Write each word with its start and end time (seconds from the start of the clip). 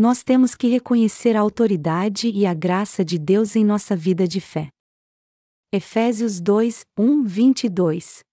nós 0.00 0.22
temos 0.22 0.54
que 0.54 0.66
reconhecer 0.66 1.36
a 1.36 1.40
autoridade 1.40 2.30
e 2.30 2.46
a 2.46 2.54
graça 2.54 3.04
de 3.04 3.18
Deus 3.18 3.54
em 3.54 3.62
nossa 3.62 3.94
vida 3.94 4.26
de 4.26 4.40
fé. 4.40 4.70
Efésios 5.70 6.40
2, 6.40 6.86
1, 6.98 7.24
22 7.24 8.24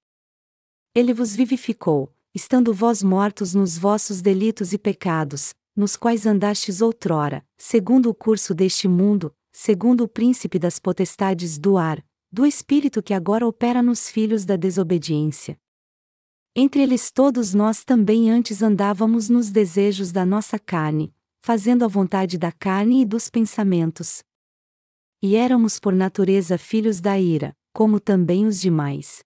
Ele 0.95 1.13
vos 1.13 1.35
vivificou, 1.35 2.09
estando 2.33 2.73
vós 2.73 3.03
mortos 3.03 3.53
nos 3.53 3.77
vossos 3.77 4.21
delitos 4.21 4.71
e 4.71 4.77
pecados, 4.77 5.53
nos 5.75 5.97
quais 5.97 6.25
andastes 6.25 6.81
outrora, 6.81 7.45
segundo 7.57 8.09
o 8.09 8.15
curso 8.15 8.55
deste 8.55 8.88
mundo, 8.88 9.36
segundo 9.52 10.05
o 10.05 10.07
príncipe 10.07 10.57
das 10.57 10.79
potestades 10.79 11.57
do 11.57 11.77
ar, 11.77 12.02
do 12.31 12.45
espírito 12.45 13.04
que 13.04 13.13
agora 13.13 13.45
opera 13.45 13.84
nos 13.84 14.09
filhos 14.09 14.45
da 14.45 14.55
desobediência. 14.55 15.59
Entre 16.55 16.81
eles 16.81 17.11
todos 17.11 17.54
nós 17.54 17.84
também 17.84 18.31
antes 18.31 18.63
andávamos 18.63 19.27
nos 19.27 19.52
desejos 19.52 20.13
da 20.13 20.25
nossa 20.25 20.57
carne, 20.57 21.13
fazendo 21.48 21.86
a 21.86 21.88
vontade 21.88 22.38
da 22.38 22.52
carne 22.52 23.04
e 23.04 23.05
dos 23.05 23.29
pensamentos. 23.29 24.21
E 25.21 25.37
éramos 25.37 25.79
por 25.79 25.93
natureza 25.93 26.57
filhos 26.57 27.00
da 27.00 27.18
ira, 27.18 27.56
como 27.71 28.01
também 28.01 28.46
os 28.46 28.60
demais. 28.60 29.23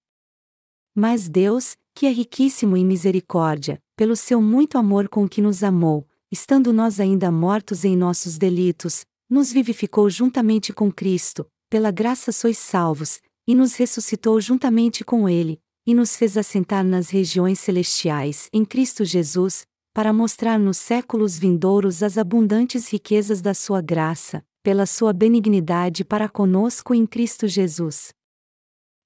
Mas 0.94 1.28
Deus, 1.28 1.76
que 1.96 2.06
é 2.06 2.12
riquíssimo 2.12 2.78
em 2.78 2.86
misericórdia, 2.86 3.82
pelo 3.96 4.16
seu 4.16 4.40
muito 4.40 4.78
amor 4.78 5.10
com 5.10 5.28
que 5.28 5.42
nos 5.42 5.64
amou, 5.64 6.08
estando 6.32 6.72
nós 6.72 7.00
ainda 7.00 7.32
mortos 7.32 7.84
em 7.84 7.98
nossos 7.98 8.38
delitos, 8.38 9.04
nos 9.28 9.52
vivificou 9.52 10.08
juntamente 10.08 10.72
com 10.72 10.92
Cristo, 10.92 11.48
pela 11.72 11.90
graça 11.90 12.32
sois 12.32 12.60
salvos, 12.60 13.20
e 13.48 13.56
nos 13.56 13.74
ressuscitou 13.74 14.40
juntamente 14.40 15.04
com 15.04 15.28
Ele, 15.28 15.60
e 15.88 15.96
nos 15.96 16.16
fez 16.16 16.38
assentar 16.38 16.86
nas 16.86 17.10
regiões 17.10 17.60
celestiais 17.60 18.48
em 18.54 18.64
Cristo 18.64 19.04
Jesus, 19.04 19.66
para 19.94 20.14
mostrar 20.14 20.58
nos 20.58 20.78
séculos 20.78 21.38
vindouros 21.38 22.02
as 22.02 22.18
abundantes 22.18 22.88
riquezas 22.92 23.42
da 23.42 23.54
Sua 23.54 23.82
graça, 23.82 24.44
pela 24.64 24.86
Sua 24.86 25.12
benignidade 25.12 26.06
para 26.06 26.30
conosco 26.30 26.94
em 26.94 27.06
Cristo 27.06 27.48
Jesus. 27.48 28.14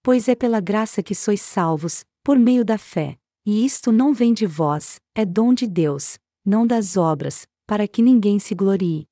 Pois 0.04 0.28
é 0.28 0.36
pela 0.36 0.60
graça 0.60 1.02
que 1.02 1.16
sois 1.16 1.42
salvos, 1.42 2.06
por 2.24 2.38
meio 2.38 2.64
da 2.64 2.78
fé, 2.78 3.18
e 3.46 3.66
isto 3.66 3.92
não 3.92 4.14
vem 4.14 4.34
de 4.34 4.46
vós, 4.46 5.00
é 5.16 5.26
dom 5.26 5.54
de 5.54 5.66
Deus, 5.66 6.20
não 6.46 6.68
das 6.68 6.96
obras, 6.98 7.48
para 7.66 7.88
que 7.88 8.02
ninguém 8.02 8.38
se 8.38 8.54
glorie. 8.54 9.08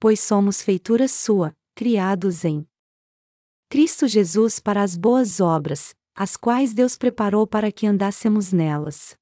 Pois 0.00 0.18
somos 0.20 0.62
feitura 0.62 1.06
Sua, 1.06 1.54
criados 1.76 2.44
em 2.44 2.66
Cristo 3.68 4.08
Jesus 4.08 4.58
para 4.58 4.82
as 4.82 4.96
boas 4.96 5.40
obras, 5.40 5.94
as 6.14 6.36
quais 6.36 6.74
Deus 6.74 6.96
preparou 6.96 7.46
para 7.46 7.70
que 7.70 7.86
andássemos 7.86 8.52
nelas. 8.52 9.16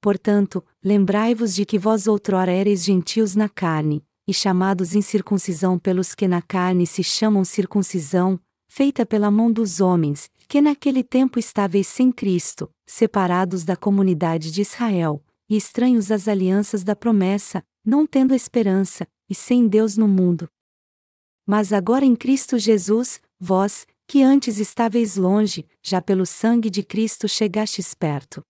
Portanto, 0.00 0.64
lembrai-vos 0.82 1.54
de 1.54 1.64
que 1.64 1.78
vós 1.78 2.06
outrora 2.06 2.52
ereis 2.52 2.84
gentios 2.84 3.34
na 3.34 3.48
carne, 3.48 4.02
e 4.26 4.32
chamados 4.32 4.94
incircuncisão 4.94 5.78
pelos 5.78 6.14
que 6.14 6.26
na 6.26 6.40
carne 6.40 6.86
se 6.86 7.02
chamam 7.02 7.44
circuncisão, 7.44 8.40
feita 8.68 9.04
pela 9.04 9.30
mão 9.30 9.52
dos 9.52 9.80
homens, 9.80 10.30
que 10.48 10.60
naquele 10.60 11.02
tempo 11.02 11.38
estáveis 11.38 11.86
sem 11.86 12.10
Cristo, 12.10 12.70
separados 12.86 13.64
da 13.64 13.76
comunidade 13.76 14.50
de 14.50 14.62
Israel, 14.62 15.22
e 15.48 15.56
estranhos 15.56 16.10
às 16.10 16.28
alianças 16.28 16.82
da 16.82 16.96
promessa, 16.96 17.62
não 17.84 18.06
tendo 18.06 18.34
esperança, 18.34 19.06
e 19.28 19.34
sem 19.34 19.66
Deus 19.68 19.96
no 19.96 20.08
mundo. 20.08 20.48
Mas 21.46 21.72
agora 21.72 22.04
em 22.04 22.14
Cristo 22.14 22.58
Jesus, 22.58 23.20
vós, 23.38 23.86
que 24.06 24.22
antes 24.22 24.58
estáveis 24.58 25.16
longe, 25.16 25.66
já 25.82 26.00
pelo 26.00 26.24
sangue 26.24 26.70
de 26.70 26.82
Cristo 26.82 27.28
chegastes 27.28 27.94
perto. 27.94 28.42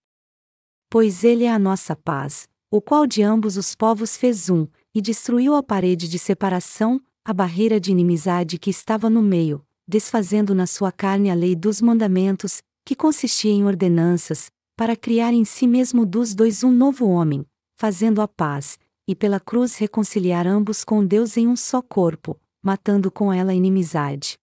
Pois 0.92 1.22
Ele 1.22 1.44
é 1.44 1.52
a 1.52 1.58
nossa 1.58 1.94
paz, 1.94 2.48
o 2.68 2.80
qual 2.80 3.06
de 3.06 3.22
ambos 3.22 3.56
os 3.56 3.76
povos 3.76 4.16
fez 4.16 4.50
um, 4.50 4.66
e 4.92 5.00
destruiu 5.00 5.54
a 5.54 5.62
parede 5.62 6.08
de 6.08 6.18
separação, 6.18 7.00
a 7.24 7.32
barreira 7.32 7.78
de 7.78 7.92
inimizade 7.92 8.58
que 8.58 8.70
estava 8.70 9.08
no 9.08 9.22
meio, 9.22 9.64
desfazendo 9.86 10.52
na 10.52 10.66
sua 10.66 10.90
carne 10.90 11.30
a 11.30 11.34
lei 11.34 11.54
dos 11.54 11.80
mandamentos, 11.80 12.60
que 12.84 12.96
consistia 12.96 13.52
em 13.52 13.64
ordenanças, 13.64 14.50
para 14.76 14.96
criar 14.96 15.32
em 15.32 15.44
si 15.44 15.64
mesmo 15.64 16.04
dos 16.04 16.34
dois 16.34 16.64
um 16.64 16.72
novo 16.72 17.06
homem, 17.06 17.46
fazendo 17.76 18.20
a 18.20 18.26
paz, 18.26 18.76
e 19.06 19.14
pela 19.14 19.38
cruz 19.38 19.76
reconciliar 19.76 20.44
ambos 20.44 20.82
com 20.82 21.06
Deus 21.06 21.36
em 21.36 21.46
um 21.46 21.54
só 21.54 21.80
corpo, 21.80 22.36
matando 22.60 23.12
com 23.12 23.32
ela 23.32 23.52
a 23.52 23.54
inimizade. 23.54 24.40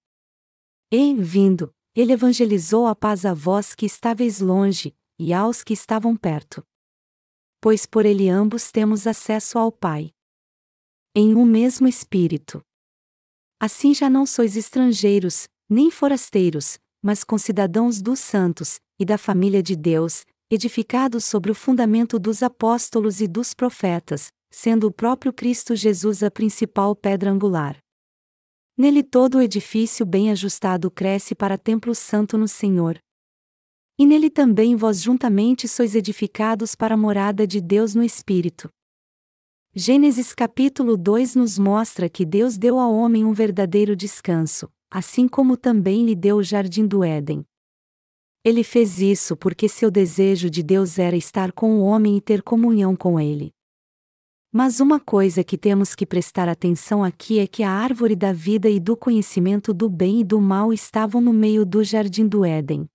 E, 0.90 1.14
vindo, 1.14 1.74
ele 1.94 2.14
evangelizou 2.14 2.88
a 2.88 2.96
paz 2.96 3.26
a 3.26 3.34
vós 3.34 3.76
que 3.76 3.86
estáveis 3.86 4.40
longe, 4.40 4.96
e 5.20 5.34
aos 5.34 5.64
que 5.64 5.74
estavam 5.74 6.16
perto. 6.16 6.66
Pois 7.60 7.86
por 7.86 8.06
ele 8.06 8.30
ambos 8.30 8.72
temos 8.72 9.08
acesso 9.08 9.58
ao 9.58 9.72
Pai. 9.72 10.14
Em 11.16 11.36
um 11.36 11.46
mesmo 11.46 11.88
Espírito. 11.88 12.64
Assim 13.60 13.94
já 13.94 14.10
não 14.10 14.26
sois 14.26 14.56
estrangeiros, 14.56 15.48
nem 15.68 15.90
forasteiros, 15.90 16.78
mas 17.02 17.24
concidadãos 17.24 18.02
dos 18.02 18.20
santos, 18.20 18.80
e 19.00 19.06
da 19.06 19.18
família 19.18 19.62
de 19.62 19.76
Deus, 19.76 20.26
edificados 20.50 21.26
sobre 21.26 21.52
o 21.52 21.56
fundamento 21.56 22.18
dos 22.20 22.42
apóstolos 22.42 23.20
e 23.20 23.28
dos 23.28 23.54
profetas, 23.54 24.32
sendo 24.50 24.88
o 24.88 24.92
próprio 24.92 25.34
Cristo 25.34 25.76
Jesus 25.76 26.24
a 26.24 26.32
principal 26.32 26.96
pedra 26.96 27.32
angular. 27.32 27.78
Nele 28.78 29.04
todo 29.04 29.40
o 29.40 29.42
edifício 29.42 30.06
bem 30.06 30.32
ajustado 30.32 30.90
cresce 30.92 31.34
para 31.34 31.58
templo 31.58 31.96
santo 31.96 32.38
no 32.38 32.48
Senhor. 32.48 33.00
E 34.00 34.06
nele 34.06 34.30
também 34.30 34.76
vós 34.76 35.02
juntamente 35.02 35.68
sois 35.68 35.96
edificados 35.96 36.76
para 36.76 36.94
a 36.94 36.98
morada 36.98 37.48
de 37.48 37.60
Deus 37.60 37.96
no 37.96 38.04
Espírito. 38.04 38.70
Gênesis 39.74 40.36
capítulo 40.36 40.96
2 40.96 41.36
nos 41.36 41.58
mostra 41.58 42.08
que 42.08 42.24
Deus 42.24 42.60
deu 42.60 42.78
ao 42.78 42.94
homem 42.94 43.26
um 43.26 43.34
verdadeiro 43.34 43.96
descanso, 43.96 44.70
assim 44.92 45.28
como 45.28 45.58
também 45.58 46.06
lhe 46.06 46.16
deu 46.16 46.38
o 46.38 46.44
jardim 46.44 46.86
do 46.86 47.04
Éden. 47.04 47.44
Ele 48.44 48.64
fez 48.64 49.00
isso 49.02 49.36
porque 49.36 49.68
seu 49.68 49.90
desejo 49.90 50.48
de 50.48 50.62
Deus 50.62 51.00
era 51.00 51.16
estar 51.16 51.52
com 51.52 51.80
o 51.80 51.84
homem 51.84 52.18
e 52.18 52.22
ter 52.22 52.44
comunhão 52.44 52.96
com 52.96 53.20
ele. 53.20 53.52
Mas 54.52 54.80
uma 54.80 55.00
coisa 55.00 55.44
que 55.44 55.58
temos 55.58 55.96
que 55.96 56.06
prestar 56.06 56.48
atenção 56.48 57.04
aqui 57.04 57.40
é 57.40 57.48
que 57.48 57.64
a 57.64 57.72
árvore 57.72 58.16
da 58.16 58.32
vida 58.32 58.70
e 58.70 58.80
do 58.80 58.96
conhecimento 58.96 59.74
do 59.74 59.90
bem 59.90 60.22
e 60.22 60.24
do 60.24 60.40
mal 60.40 60.72
estavam 60.72 61.20
no 61.20 61.34
meio 61.34 61.66
do 61.66 61.84
jardim 61.84 62.28
do 62.28 62.46
Éden. 62.46 62.88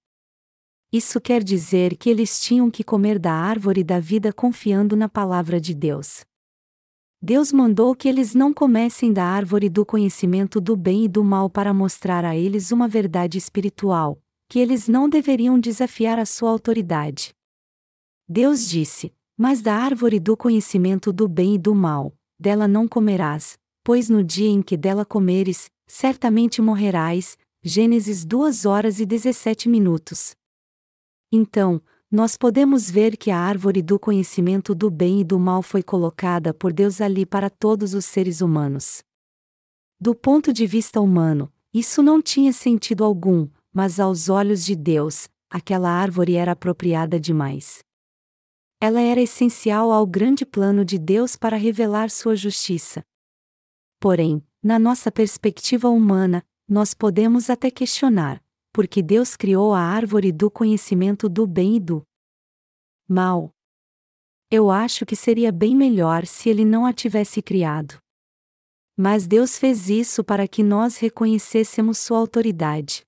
Isso 0.92 1.18
quer 1.20 1.42
dizer 1.42 1.96
que 1.96 2.10
eles 2.10 2.38
tinham 2.38 2.70
que 2.70 2.84
comer 2.84 3.18
da 3.18 3.32
árvore 3.32 3.82
da 3.82 3.98
vida 3.98 4.30
confiando 4.30 4.94
na 4.94 5.08
palavra 5.08 5.58
de 5.58 5.72
Deus. 5.72 6.20
Deus 7.22 7.50
mandou 7.50 7.94
que 7.94 8.08
eles 8.08 8.34
não 8.34 8.52
comessem 8.52 9.10
da 9.10 9.24
árvore 9.24 9.70
do 9.70 9.86
conhecimento 9.86 10.60
do 10.60 10.76
bem 10.76 11.04
e 11.04 11.08
do 11.08 11.24
mal 11.24 11.48
para 11.48 11.72
mostrar 11.72 12.26
a 12.26 12.36
eles 12.36 12.70
uma 12.70 12.86
verdade 12.86 13.38
espiritual, 13.38 14.20
que 14.50 14.58
eles 14.58 14.86
não 14.86 15.08
deveriam 15.08 15.58
desafiar 15.58 16.18
a 16.18 16.26
sua 16.26 16.50
autoridade. 16.50 17.32
Deus 18.28 18.68
disse: 18.68 19.14
mas 19.36 19.62
da 19.62 19.74
árvore 19.74 20.20
do 20.20 20.36
conhecimento 20.36 21.12
do 21.12 21.26
bem 21.26 21.54
e 21.54 21.58
do 21.58 21.74
mal, 21.74 22.14
dela 22.38 22.68
não 22.68 22.86
comerás, 22.86 23.58
pois 23.82 24.08
no 24.08 24.22
dia 24.22 24.48
em 24.48 24.60
que 24.60 24.76
dela 24.76 25.04
comeres, 25.04 25.70
certamente 25.86 26.60
morrerás. 26.60 27.38
Gênesis 27.64 28.24
2 28.24 28.66
horas 28.66 28.98
e 28.98 29.06
17 29.06 29.68
minutos. 29.68 30.34
Então, 31.32 31.80
nós 32.10 32.36
podemos 32.36 32.90
ver 32.90 33.16
que 33.16 33.30
a 33.30 33.38
árvore 33.38 33.80
do 33.80 33.98
conhecimento 33.98 34.74
do 34.74 34.90
bem 34.90 35.22
e 35.22 35.24
do 35.24 35.38
mal 35.38 35.62
foi 35.62 35.82
colocada 35.82 36.52
por 36.52 36.72
Deus 36.72 37.00
ali 37.00 37.24
para 37.24 37.48
todos 37.48 37.94
os 37.94 38.04
seres 38.04 38.42
humanos. 38.42 39.02
Do 39.98 40.14
ponto 40.14 40.52
de 40.52 40.66
vista 40.66 41.00
humano, 41.00 41.50
isso 41.72 42.02
não 42.02 42.20
tinha 42.20 42.52
sentido 42.52 43.02
algum, 43.02 43.48
mas 43.72 43.98
aos 43.98 44.28
olhos 44.28 44.64
de 44.64 44.76
Deus, 44.76 45.28
aquela 45.48 45.90
árvore 45.90 46.34
era 46.34 46.52
apropriada 46.52 47.18
demais 47.18 47.82
ela 48.82 49.00
era 49.00 49.20
essencial 49.20 49.92
ao 49.92 50.04
grande 50.04 50.44
plano 50.44 50.84
de 50.84 50.98
Deus 50.98 51.36
para 51.36 51.56
revelar 51.56 52.10
sua 52.10 52.34
justiça. 52.34 53.04
Porém, 54.00 54.44
na 54.60 54.76
nossa 54.76 55.08
perspectiva 55.12 55.88
humana, 55.88 56.44
nós 56.68 56.92
podemos 56.92 57.48
até 57.48 57.70
questionar, 57.70 58.41
porque 58.72 59.02
Deus 59.02 59.36
criou 59.36 59.74
a 59.74 59.80
árvore 59.80 60.32
do 60.32 60.50
conhecimento 60.50 61.28
do 61.28 61.46
bem 61.46 61.76
e 61.76 61.80
do 61.80 62.02
mal. 63.08 63.50
Eu 64.50 64.70
acho 64.70 65.04
que 65.04 65.14
seria 65.14 65.52
bem 65.52 65.76
melhor 65.76 66.26
se 66.26 66.48
ele 66.48 66.64
não 66.64 66.84
a 66.84 66.92
tivesse 66.92 67.42
criado. 67.42 67.98
Mas 68.96 69.26
Deus 69.26 69.58
fez 69.58 69.88
isso 69.88 70.22
para 70.22 70.46
que 70.46 70.62
nós 70.62 70.98
reconhecêssemos 70.98 71.98
sua 71.98 72.18
autoridade. 72.18 73.02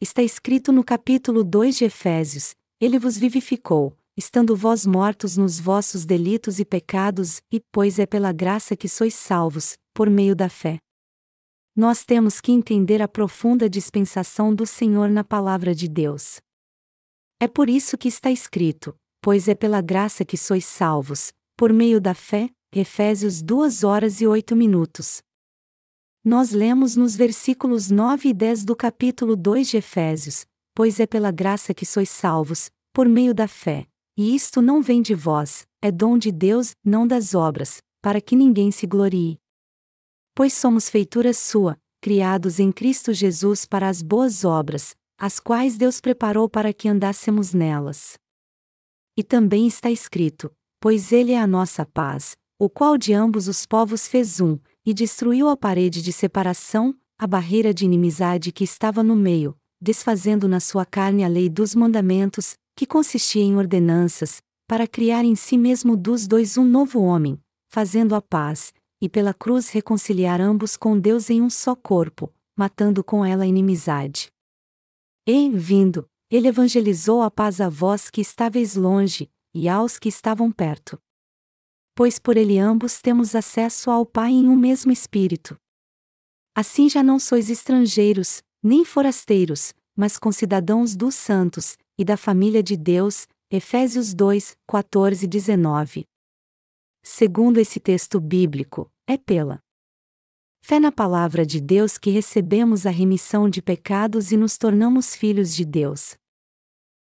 Está 0.00 0.22
escrito 0.22 0.72
no 0.72 0.84
capítulo 0.84 1.42
2 1.42 1.78
de 1.78 1.84
Efésios: 1.84 2.54
Ele 2.80 2.98
vos 2.98 3.16
vivificou, 3.16 3.96
estando 4.16 4.54
vós 4.54 4.86
mortos 4.86 5.36
nos 5.36 5.58
vossos 5.58 6.04
delitos 6.04 6.58
e 6.58 6.64
pecados, 6.64 7.40
e, 7.52 7.60
pois 7.72 7.98
é 7.98 8.06
pela 8.06 8.32
graça 8.32 8.76
que 8.76 8.88
sois 8.88 9.14
salvos, 9.14 9.76
por 9.92 10.08
meio 10.08 10.36
da 10.36 10.48
fé. 10.48 10.78
Nós 11.76 12.06
temos 12.06 12.40
que 12.40 12.52
entender 12.52 13.02
a 13.02 13.06
profunda 13.06 13.68
dispensação 13.68 14.54
do 14.54 14.64
Senhor 14.64 15.10
na 15.10 15.22
palavra 15.22 15.74
de 15.74 15.86
Deus. 15.86 16.40
É 17.38 17.46
por 17.46 17.68
isso 17.68 17.98
que 17.98 18.08
está 18.08 18.30
escrito: 18.30 18.96
pois 19.20 19.46
é 19.46 19.54
pela 19.54 19.82
graça 19.82 20.24
que 20.24 20.38
sois 20.38 20.64
salvos, 20.64 21.34
por 21.54 21.74
meio 21.74 22.00
da 22.00 22.14
fé, 22.14 22.48
Efésios 22.72 23.42
2 23.42 23.84
horas 23.84 24.22
e 24.22 24.26
8 24.26 24.56
minutos. 24.56 25.20
Nós 26.24 26.50
lemos 26.50 26.96
nos 26.96 27.14
versículos 27.14 27.90
9 27.90 28.30
e 28.30 28.32
10 28.32 28.64
do 28.64 28.74
capítulo 28.74 29.36
2 29.36 29.68
de 29.68 29.76
Efésios: 29.76 30.46
Pois 30.74 30.98
é 30.98 31.06
pela 31.06 31.30
graça 31.30 31.74
que 31.74 31.84
sois 31.84 32.08
salvos, 32.08 32.70
por 32.90 33.06
meio 33.06 33.34
da 33.34 33.46
fé. 33.46 33.86
E 34.16 34.34
isto 34.34 34.62
não 34.62 34.80
vem 34.80 35.02
de 35.02 35.14
vós, 35.14 35.66
é 35.82 35.92
dom 35.92 36.16
de 36.16 36.32
Deus, 36.32 36.74
não 36.82 37.06
das 37.06 37.34
obras, 37.34 37.82
para 38.00 38.18
que 38.18 38.34
ninguém 38.34 38.70
se 38.70 38.86
glorie. 38.86 39.38
Pois 40.36 40.52
somos 40.52 40.90
feitura 40.90 41.32
sua, 41.32 41.78
criados 41.98 42.60
em 42.60 42.70
Cristo 42.70 43.10
Jesus 43.14 43.64
para 43.64 43.88
as 43.88 44.02
boas 44.02 44.44
obras, 44.44 44.94
as 45.18 45.40
quais 45.40 45.78
Deus 45.78 45.98
preparou 45.98 46.46
para 46.46 46.74
que 46.74 46.90
andássemos 46.90 47.54
nelas. 47.54 48.18
E 49.16 49.24
também 49.24 49.66
está 49.66 49.90
escrito: 49.90 50.52
Pois 50.78 51.10
Ele 51.10 51.32
é 51.32 51.40
a 51.40 51.46
nossa 51.46 51.86
paz, 51.86 52.36
o 52.58 52.68
qual 52.68 52.98
de 52.98 53.14
ambos 53.14 53.48
os 53.48 53.64
povos 53.64 54.06
fez 54.06 54.38
um, 54.38 54.58
e 54.84 54.92
destruiu 54.92 55.48
a 55.48 55.56
parede 55.56 56.02
de 56.02 56.12
separação, 56.12 56.94
a 57.18 57.26
barreira 57.26 57.72
de 57.72 57.86
inimizade 57.86 58.52
que 58.52 58.62
estava 58.62 59.02
no 59.02 59.16
meio, 59.16 59.56
desfazendo 59.80 60.46
na 60.46 60.60
sua 60.60 60.84
carne 60.84 61.24
a 61.24 61.28
lei 61.28 61.48
dos 61.48 61.74
mandamentos, 61.74 62.56
que 62.76 62.84
consistia 62.84 63.42
em 63.42 63.56
ordenanças, 63.56 64.42
para 64.68 64.86
criar 64.86 65.24
em 65.24 65.34
si 65.34 65.56
mesmo 65.56 65.96
dos 65.96 66.26
dois 66.26 66.58
um 66.58 66.64
novo 66.66 67.00
homem, 67.00 67.40
fazendo 67.70 68.14
a 68.14 68.20
paz, 68.20 68.70
e 69.06 69.08
pela 69.08 69.32
cruz 69.32 69.70
reconciliar 69.70 70.40
ambos 70.40 70.76
com 70.76 70.98
Deus 70.98 71.30
em 71.30 71.40
um 71.40 71.48
só 71.48 71.74
corpo, 71.74 72.32
matando 72.54 73.02
com 73.02 73.24
ela 73.24 73.44
a 73.44 73.46
inimizade. 73.46 74.30
E, 75.26 75.48
vindo, 75.50 76.06
ele 76.30 76.48
evangelizou 76.48 77.22
a 77.22 77.30
paz 77.30 77.60
a 77.60 77.68
vós 77.68 78.10
que 78.10 78.20
estáveis 78.20 78.76
longe, 78.76 79.30
e 79.54 79.68
aos 79.68 79.98
que 79.98 80.08
estavam 80.08 80.52
perto 80.52 81.00
pois 81.96 82.18
por 82.18 82.36
ele 82.36 82.58
ambos 82.58 83.00
temos 83.00 83.34
acesso 83.34 83.90
ao 83.90 84.04
Pai 84.04 84.30
em 84.30 84.46
um 84.46 84.54
mesmo 84.54 84.92
Espírito. 84.92 85.58
Assim 86.54 86.90
já 86.90 87.02
não 87.02 87.18
sois 87.18 87.48
estrangeiros, 87.48 88.42
nem 88.62 88.84
forasteiros, 88.84 89.72
mas 89.96 90.18
concidadãos 90.18 90.94
dos 90.94 91.14
santos, 91.14 91.78
e 91.98 92.04
da 92.04 92.18
família 92.18 92.62
de 92.62 92.76
Deus, 92.76 93.26
Efésios 93.50 94.12
2, 94.12 94.58
14 94.68 95.24
e 95.24 95.28
19. 95.28 96.04
Segundo 97.02 97.58
esse 97.58 97.80
texto 97.80 98.20
bíblico, 98.20 98.90
é 99.08 99.16
pela 99.16 99.60
fé 100.60 100.80
na 100.80 100.90
palavra 100.90 101.46
de 101.46 101.60
Deus 101.60 101.96
que 101.96 102.10
recebemos 102.10 102.86
a 102.86 102.90
remissão 102.90 103.48
de 103.48 103.62
pecados 103.62 104.32
e 104.32 104.36
nos 104.36 104.58
tornamos 104.58 105.14
filhos 105.14 105.54
de 105.54 105.64
Deus. 105.64 106.16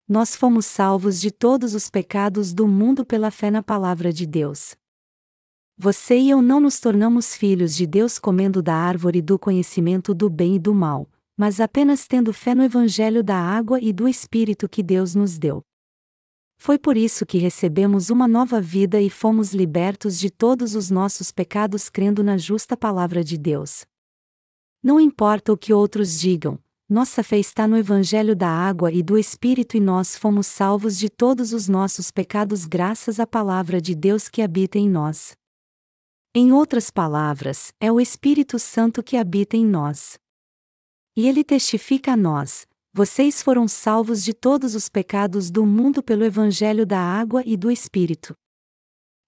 Nós 0.06 0.36
fomos 0.36 0.66
salvos 0.66 1.22
de 1.22 1.32
todos 1.32 1.74
os 1.74 1.90
pecados 1.90 2.54
do 2.54 2.68
mundo 2.68 3.06
pela 3.06 3.32
fé 3.32 3.50
na 3.50 3.64
palavra 3.64 4.12
de 4.12 4.26
Deus. 4.26 4.76
Você 5.78 6.18
e 6.18 6.30
eu 6.30 6.42
não 6.42 6.60
nos 6.60 6.82
tornamos 6.82 7.34
filhos 7.34 7.74
de 7.74 7.88
Deus 7.88 8.20
comendo 8.20 8.62
da 8.62 8.76
árvore 8.76 9.22
do 9.22 9.40
conhecimento 9.40 10.14
do 10.14 10.30
bem 10.30 10.56
e 10.56 10.60
do 10.60 10.76
mal, 10.76 11.10
mas 11.38 11.62
apenas 11.62 12.08
tendo 12.08 12.34
fé 12.34 12.54
no 12.54 12.64
Evangelho 12.64 13.24
da 13.24 13.38
água 13.38 13.80
e 13.80 13.94
do 13.94 14.06
Espírito 14.06 14.68
que 14.68 14.84
Deus 14.84 15.16
nos 15.16 15.38
deu. 15.38 15.64
Foi 16.58 16.78
por 16.78 16.98
isso 16.98 17.26
que 17.26 17.38
recebemos 17.38 18.10
uma 18.10 18.28
nova 18.28 18.62
vida 18.62 19.02
e 19.02 19.10
fomos 19.10 19.54
libertos 19.54 20.18
de 20.18 20.30
todos 20.30 20.76
os 20.76 20.90
nossos 20.90 21.32
pecados 21.32 21.90
crendo 21.90 22.24
na 22.24 22.38
justa 22.38 22.76
palavra 22.78 23.24
de 23.24 23.38
Deus. 23.38 23.86
Não 24.82 25.00
importa 25.00 25.52
o 25.52 25.58
que 25.58 25.74
outros 25.74 26.20
digam, 26.20 26.60
nossa 26.88 27.24
fé 27.24 27.40
está 27.40 27.68
no 27.68 27.76
Evangelho 27.76 28.36
da 28.36 28.48
água 28.48 28.92
e 28.92 29.02
do 29.02 29.18
Espírito 29.18 29.76
e 29.76 29.80
nós 29.80 30.16
fomos 30.16 30.46
salvos 30.46 31.00
de 31.00 31.10
todos 31.10 31.52
os 31.52 31.68
nossos 31.68 32.12
pecados 32.12 32.68
graças 32.68 33.20
à 33.20 33.26
palavra 33.26 33.82
de 33.82 33.96
Deus 33.96 34.30
que 34.30 34.40
habita 34.40 34.78
em 34.78 34.88
nós. 34.88 35.36
Em 36.36 36.52
outras 36.52 36.92
palavras, 36.92 37.74
é 37.80 37.92
o 37.92 38.00
Espírito 38.00 38.60
Santo 38.60 39.02
que 39.02 39.18
habita 39.18 39.58
em 39.58 39.66
nós. 39.66 40.20
E 41.18 41.28
ele 41.28 41.44
testifica 41.44 42.14
a 42.14 42.18
nós: 42.18 42.68
vocês 42.98 43.44
foram 43.44 43.68
salvos 43.68 44.24
de 44.24 44.34
todos 44.34 44.74
os 44.74 44.88
pecados 44.88 45.52
do 45.52 45.66
mundo 45.66 46.02
pelo 46.02 46.24
Evangelho 46.24 46.86
da 46.86 46.98
água 46.98 47.44
e 47.46 47.58
do 47.58 47.70
Espírito. 47.70 48.34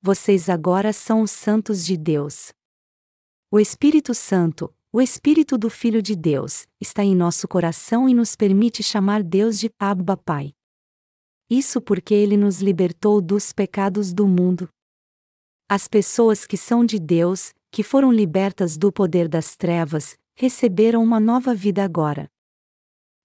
Vocês 0.02 0.48
agora 0.48 0.94
são 0.94 1.22
os 1.22 1.32
santos 1.32 1.86
de 1.86 1.98
Deus. 1.98 2.54
O 3.52 3.60
Espírito 3.60 4.14
Santo, 4.14 4.74
o 4.90 5.02
Espírito 5.02 5.58
do 5.58 5.70
Filho 5.70 6.02
de 6.02 6.16
Deus, 6.16 6.66
está 6.80 7.04
em 7.04 7.14
nosso 7.14 7.46
coração 7.46 8.08
e 8.08 8.14
nos 8.14 8.38
permite 8.38 8.82
chamar 8.82 9.22
Deus 9.22 9.60
de 9.60 9.70
Abba 9.78 10.16
Pai. 10.16 10.54
Isso 11.50 11.82
porque 11.82 12.14
ele 12.14 12.38
nos 12.38 12.62
libertou 12.62 13.20
dos 13.20 13.52
pecados 13.52 14.14
do 14.14 14.26
mundo. 14.26 14.70
As 15.68 15.90
pessoas 15.90 16.46
que 16.46 16.56
são 16.56 16.86
de 16.86 16.98
Deus, 17.00 17.52
que 17.70 17.84
foram 17.84 18.14
libertas 18.14 18.78
do 18.78 18.94
poder 18.94 19.28
das 19.28 19.58
trevas, 19.58 20.16
receberam 20.36 21.04
uma 21.04 21.20
nova 21.20 21.54
vida 21.54 21.84
agora. 21.84 22.30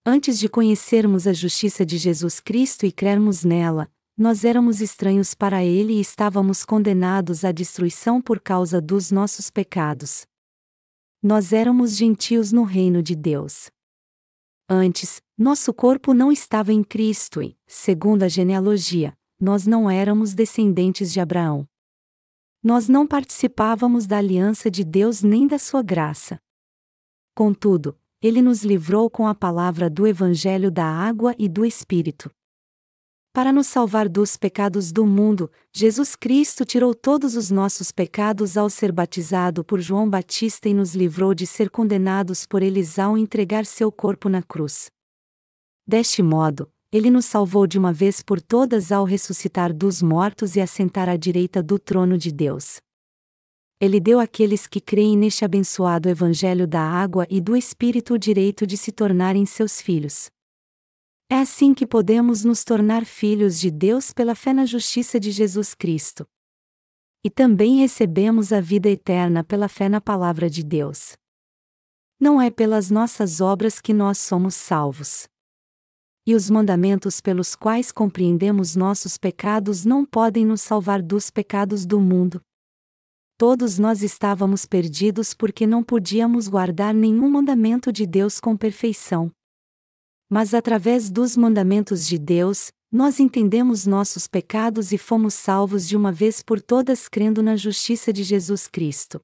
Antes 0.04 0.38
de 0.38 0.48
conhecermos 0.48 1.26
a 1.26 1.32
justiça 1.32 1.86
de 1.86 1.96
Jesus 1.96 2.40
Cristo 2.40 2.84
e 2.84 2.92
crermos 2.92 3.44
nela, 3.44 3.88
nós 4.16 4.44
éramos 4.44 4.80
estranhos 4.80 5.34
para 5.34 5.64
Ele 5.64 5.94
e 5.94 6.00
estávamos 6.00 6.64
condenados 6.64 7.44
à 7.44 7.52
destruição 7.52 8.20
por 8.20 8.40
causa 8.40 8.80
dos 8.80 9.10
nossos 9.10 9.50
pecados 9.50 10.26
nós 11.22 11.52
éramos 11.52 11.96
gentios 11.96 12.50
no 12.50 12.64
reino 12.64 13.00
de 13.00 13.14
Deus. 13.14 13.70
Antes, 14.68 15.22
nosso 15.38 15.72
corpo 15.72 16.12
não 16.12 16.32
estava 16.32 16.72
em 16.72 16.82
Cristo 16.82 17.40
e, 17.40 17.56
segundo 17.64 18.24
a 18.24 18.28
genealogia, 18.28 19.16
nós 19.38 19.64
não 19.64 19.88
éramos 19.88 20.34
descendentes 20.34 21.12
de 21.12 21.20
Abraão. 21.20 21.68
Nós 22.62 22.88
não 22.88 23.06
participávamos 23.06 24.06
da 24.06 24.18
aliança 24.18 24.68
de 24.70 24.82
Deus 24.82 25.22
nem 25.22 25.46
da 25.46 25.58
sua 25.58 25.82
graça. 25.82 26.40
Contudo, 27.34 27.96
ele 28.22 28.40
nos 28.40 28.62
livrou 28.62 29.10
com 29.10 29.26
a 29.26 29.34
palavra 29.34 29.90
do 29.90 30.06
Evangelho 30.06 30.70
da 30.70 30.86
água 30.86 31.34
e 31.36 31.48
do 31.48 31.66
Espírito. 31.66 32.30
Para 33.32 33.50
nos 33.50 33.66
salvar 33.66 34.08
dos 34.08 34.36
pecados 34.36 34.92
do 34.92 35.06
mundo, 35.06 35.50
Jesus 35.72 36.14
Cristo 36.14 36.64
tirou 36.64 36.94
todos 36.94 37.34
os 37.34 37.50
nossos 37.50 37.90
pecados 37.90 38.56
ao 38.56 38.70
ser 38.70 38.92
batizado 38.92 39.64
por 39.64 39.80
João 39.80 40.08
Batista 40.08 40.68
e 40.68 40.74
nos 40.74 40.94
livrou 40.94 41.34
de 41.34 41.46
ser 41.46 41.70
condenados 41.70 42.46
por 42.46 42.62
eles 42.62 42.98
ao 42.98 43.18
entregar 43.18 43.64
seu 43.64 43.90
corpo 43.90 44.28
na 44.28 44.42
cruz. 44.42 44.90
Deste 45.86 46.22
modo, 46.22 46.70
ele 46.92 47.10
nos 47.10 47.24
salvou 47.24 47.66
de 47.66 47.78
uma 47.78 47.92
vez 47.92 48.22
por 48.22 48.40
todas 48.40 48.92
ao 48.92 49.04
ressuscitar 49.04 49.72
dos 49.72 50.02
mortos 50.02 50.54
e 50.54 50.60
assentar 50.60 51.08
à 51.08 51.16
direita 51.16 51.62
do 51.62 51.78
trono 51.78 52.18
de 52.18 52.30
Deus. 52.30 52.76
Ele 53.82 53.98
deu 53.98 54.20
àqueles 54.20 54.68
que 54.68 54.80
creem 54.80 55.18
neste 55.18 55.44
abençoado 55.44 56.08
Evangelho 56.08 56.68
da 56.68 56.80
água 56.80 57.26
e 57.28 57.40
do 57.40 57.56
Espírito 57.56 58.14
o 58.14 58.18
direito 58.18 58.64
de 58.64 58.76
se 58.76 58.92
tornarem 58.92 59.44
seus 59.44 59.80
filhos. 59.80 60.30
É 61.28 61.40
assim 61.40 61.74
que 61.74 61.84
podemos 61.84 62.44
nos 62.44 62.62
tornar 62.62 63.04
filhos 63.04 63.58
de 63.58 63.72
Deus 63.72 64.12
pela 64.12 64.36
fé 64.36 64.52
na 64.52 64.64
justiça 64.66 65.18
de 65.18 65.32
Jesus 65.32 65.74
Cristo. 65.74 66.24
E 67.24 67.28
também 67.28 67.78
recebemos 67.78 68.52
a 68.52 68.60
vida 68.60 68.88
eterna 68.88 69.42
pela 69.42 69.66
fé 69.66 69.88
na 69.88 70.00
palavra 70.00 70.48
de 70.48 70.62
Deus. 70.62 71.14
Não 72.20 72.40
é 72.40 72.52
pelas 72.52 72.88
nossas 72.88 73.40
obras 73.40 73.80
que 73.80 73.92
nós 73.92 74.16
somos 74.18 74.54
salvos. 74.54 75.26
E 76.24 76.36
os 76.36 76.48
mandamentos 76.48 77.20
pelos 77.20 77.56
quais 77.56 77.90
compreendemos 77.90 78.76
nossos 78.76 79.18
pecados 79.18 79.84
não 79.84 80.06
podem 80.06 80.46
nos 80.46 80.60
salvar 80.60 81.02
dos 81.02 81.30
pecados 81.30 81.84
do 81.84 82.00
mundo. 82.00 82.40
Todos 83.42 83.76
nós 83.76 84.04
estávamos 84.04 84.64
perdidos 84.64 85.34
porque 85.34 85.66
não 85.66 85.82
podíamos 85.82 86.46
guardar 86.46 86.94
nenhum 86.94 87.28
mandamento 87.28 87.90
de 87.90 88.06
Deus 88.06 88.38
com 88.38 88.56
perfeição. 88.56 89.32
Mas 90.30 90.54
através 90.54 91.10
dos 91.10 91.36
mandamentos 91.36 92.06
de 92.06 92.20
Deus, 92.20 92.70
nós 92.88 93.18
entendemos 93.18 93.84
nossos 93.84 94.28
pecados 94.28 94.92
e 94.92 94.96
fomos 94.96 95.34
salvos 95.34 95.88
de 95.88 95.96
uma 95.96 96.12
vez 96.12 96.40
por 96.40 96.60
todas 96.60 97.08
crendo 97.08 97.42
na 97.42 97.56
justiça 97.56 98.12
de 98.12 98.22
Jesus 98.22 98.68
Cristo. 98.68 99.20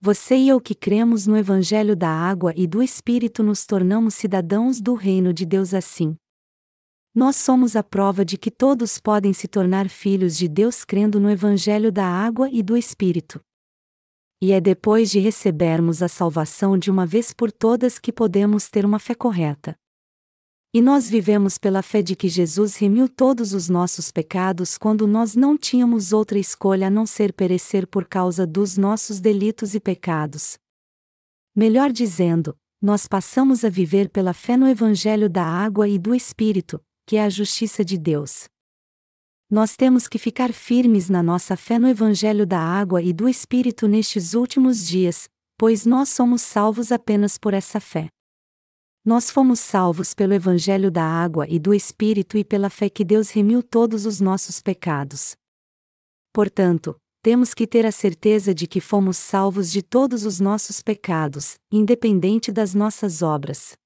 Você 0.00 0.36
e 0.36 0.48
eu 0.48 0.60
que 0.60 0.76
cremos 0.76 1.26
no 1.26 1.36
Evangelho 1.36 1.96
da 1.96 2.08
Água 2.08 2.52
e 2.56 2.64
do 2.64 2.80
Espírito 2.80 3.42
nos 3.42 3.66
tornamos 3.66 4.14
cidadãos 4.14 4.80
do 4.80 4.94
reino 4.94 5.32
de 5.32 5.44
Deus 5.44 5.74
assim. 5.74 6.16
Nós 7.16 7.36
somos 7.36 7.74
a 7.74 7.82
prova 7.82 8.26
de 8.26 8.36
que 8.36 8.50
todos 8.50 8.98
podem 8.98 9.32
se 9.32 9.48
tornar 9.48 9.88
filhos 9.88 10.36
de 10.36 10.46
Deus 10.46 10.84
crendo 10.84 11.18
no 11.18 11.30
Evangelho 11.30 11.90
da 11.90 12.04
Água 12.04 12.50
e 12.50 12.62
do 12.62 12.76
Espírito. 12.76 13.40
E 14.38 14.52
é 14.52 14.60
depois 14.60 15.10
de 15.10 15.18
recebermos 15.18 16.02
a 16.02 16.08
salvação 16.08 16.76
de 16.76 16.90
uma 16.90 17.06
vez 17.06 17.32
por 17.32 17.50
todas 17.50 17.98
que 17.98 18.12
podemos 18.12 18.68
ter 18.68 18.84
uma 18.84 18.98
fé 18.98 19.14
correta. 19.14 19.74
E 20.74 20.82
nós 20.82 21.08
vivemos 21.08 21.56
pela 21.56 21.80
fé 21.80 22.02
de 22.02 22.14
que 22.14 22.28
Jesus 22.28 22.76
remiu 22.76 23.08
todos 23.08 23.54
os 23.54 23.66
nossos 23.66 24.12
pecados 24.12 24.76
quando 24.76 25.06
nós 25.06 25.34
não 25.34 25.56
tínhamos 25.56 26.12
outra 26.12 26.38
escolha 26.38 26.88
a 26.88 26.90
não 26.90 27.06
ser 27.06 27.32
perecer 27.32 27.86
por 27.86 28.04
causa 28.04 28.46
dos 28.46 28.76
nossos 28.76 29.20
delitos 29.20 29.74
e 29.74 29.80
pecados. 29.80 30.58
Melhor 31.54 31.90
dizendo, 31.90 32.54
nós 32.78 33.08
passamos 33.08 33.64
a 33.64 33.70
viver 33.70 34.10
pela 34.10 34.34
fé 34.34 34.54
no 34.54 34.68
Evangelho 34.68 35.30
da 35.30 35.46
água 35.46 35.88
e 35.88 35.98
do 35.98 36.14
Espírito, 36.14 36.78
que 37.06 37.16
é 37.16 37.22
a 37.22 37.30
justiça 37.30 37.84
de 37.84 37.96
Deus. 37.96 38.48
Nós 39.48 39.76
temos 39.76 40.08
que 40.08 40.18
ficar 40.18 40.52
firmes 40.52 41.08
na 41.08 41.22
nossa 41.22 41.56
fé 41.56 41.78
no 41.78 41.86
Evangelho 41.86 42.44
da 42.44 42.58
água 42.58 43.00
e 43.00 43.12
do 43.12 43.28
Espírito 43.28 43.86
nestes 43.86 44.34
últimos 44.34 44.84
dias, 44.84 45.28
pois 45.56 45.86
nós 45.86 46.08
somos 46.08 46.42
salvos 46.42 46.90
apenas 46.90 47.38
por 47.38 47.54
essa 47.54 47.78
fé. 47.78 48.08
Nós 49.04 49.30
fomos 49.30 49.60
salvos 49.60 50.14
pelo 50.14 50.34
Evangelho 50.34 50.90
da 50.90 51.04
água 51.04 51.46
e 51.48 51.60
do 51.60 51.72
Espírito 51.72 52.36
e 52.36 52.44
pela 52.44 52.68
fé 52.68 52.90
que 52.90 53.04
Deus 53.04 53.30
remiu 53.30 53.62
todos 53.62 54.04
os 54.04 54.20
nossos 54.20 54.60
pecados. 54.60 55.36
Portanto, 56.32 56.96
temos 57.22 57.54
que 57.54 57.68
ter 57.68 57.86
a 57.86 57.92
certeza 57.92 58.52
de 58.52 58.66
que 58.66 58.80
fomos 58.80 59.16
salvos 59.16 59.70
de 59.70 59.80
todos 59.80 60.24
os 60.24 60.40
nossos 60.40 60.82
pecados, 60.82 61.54
independente 61.70 62.50
das 62.50 62.74
nossas 62.74 63.22
obras. 63.22 63.76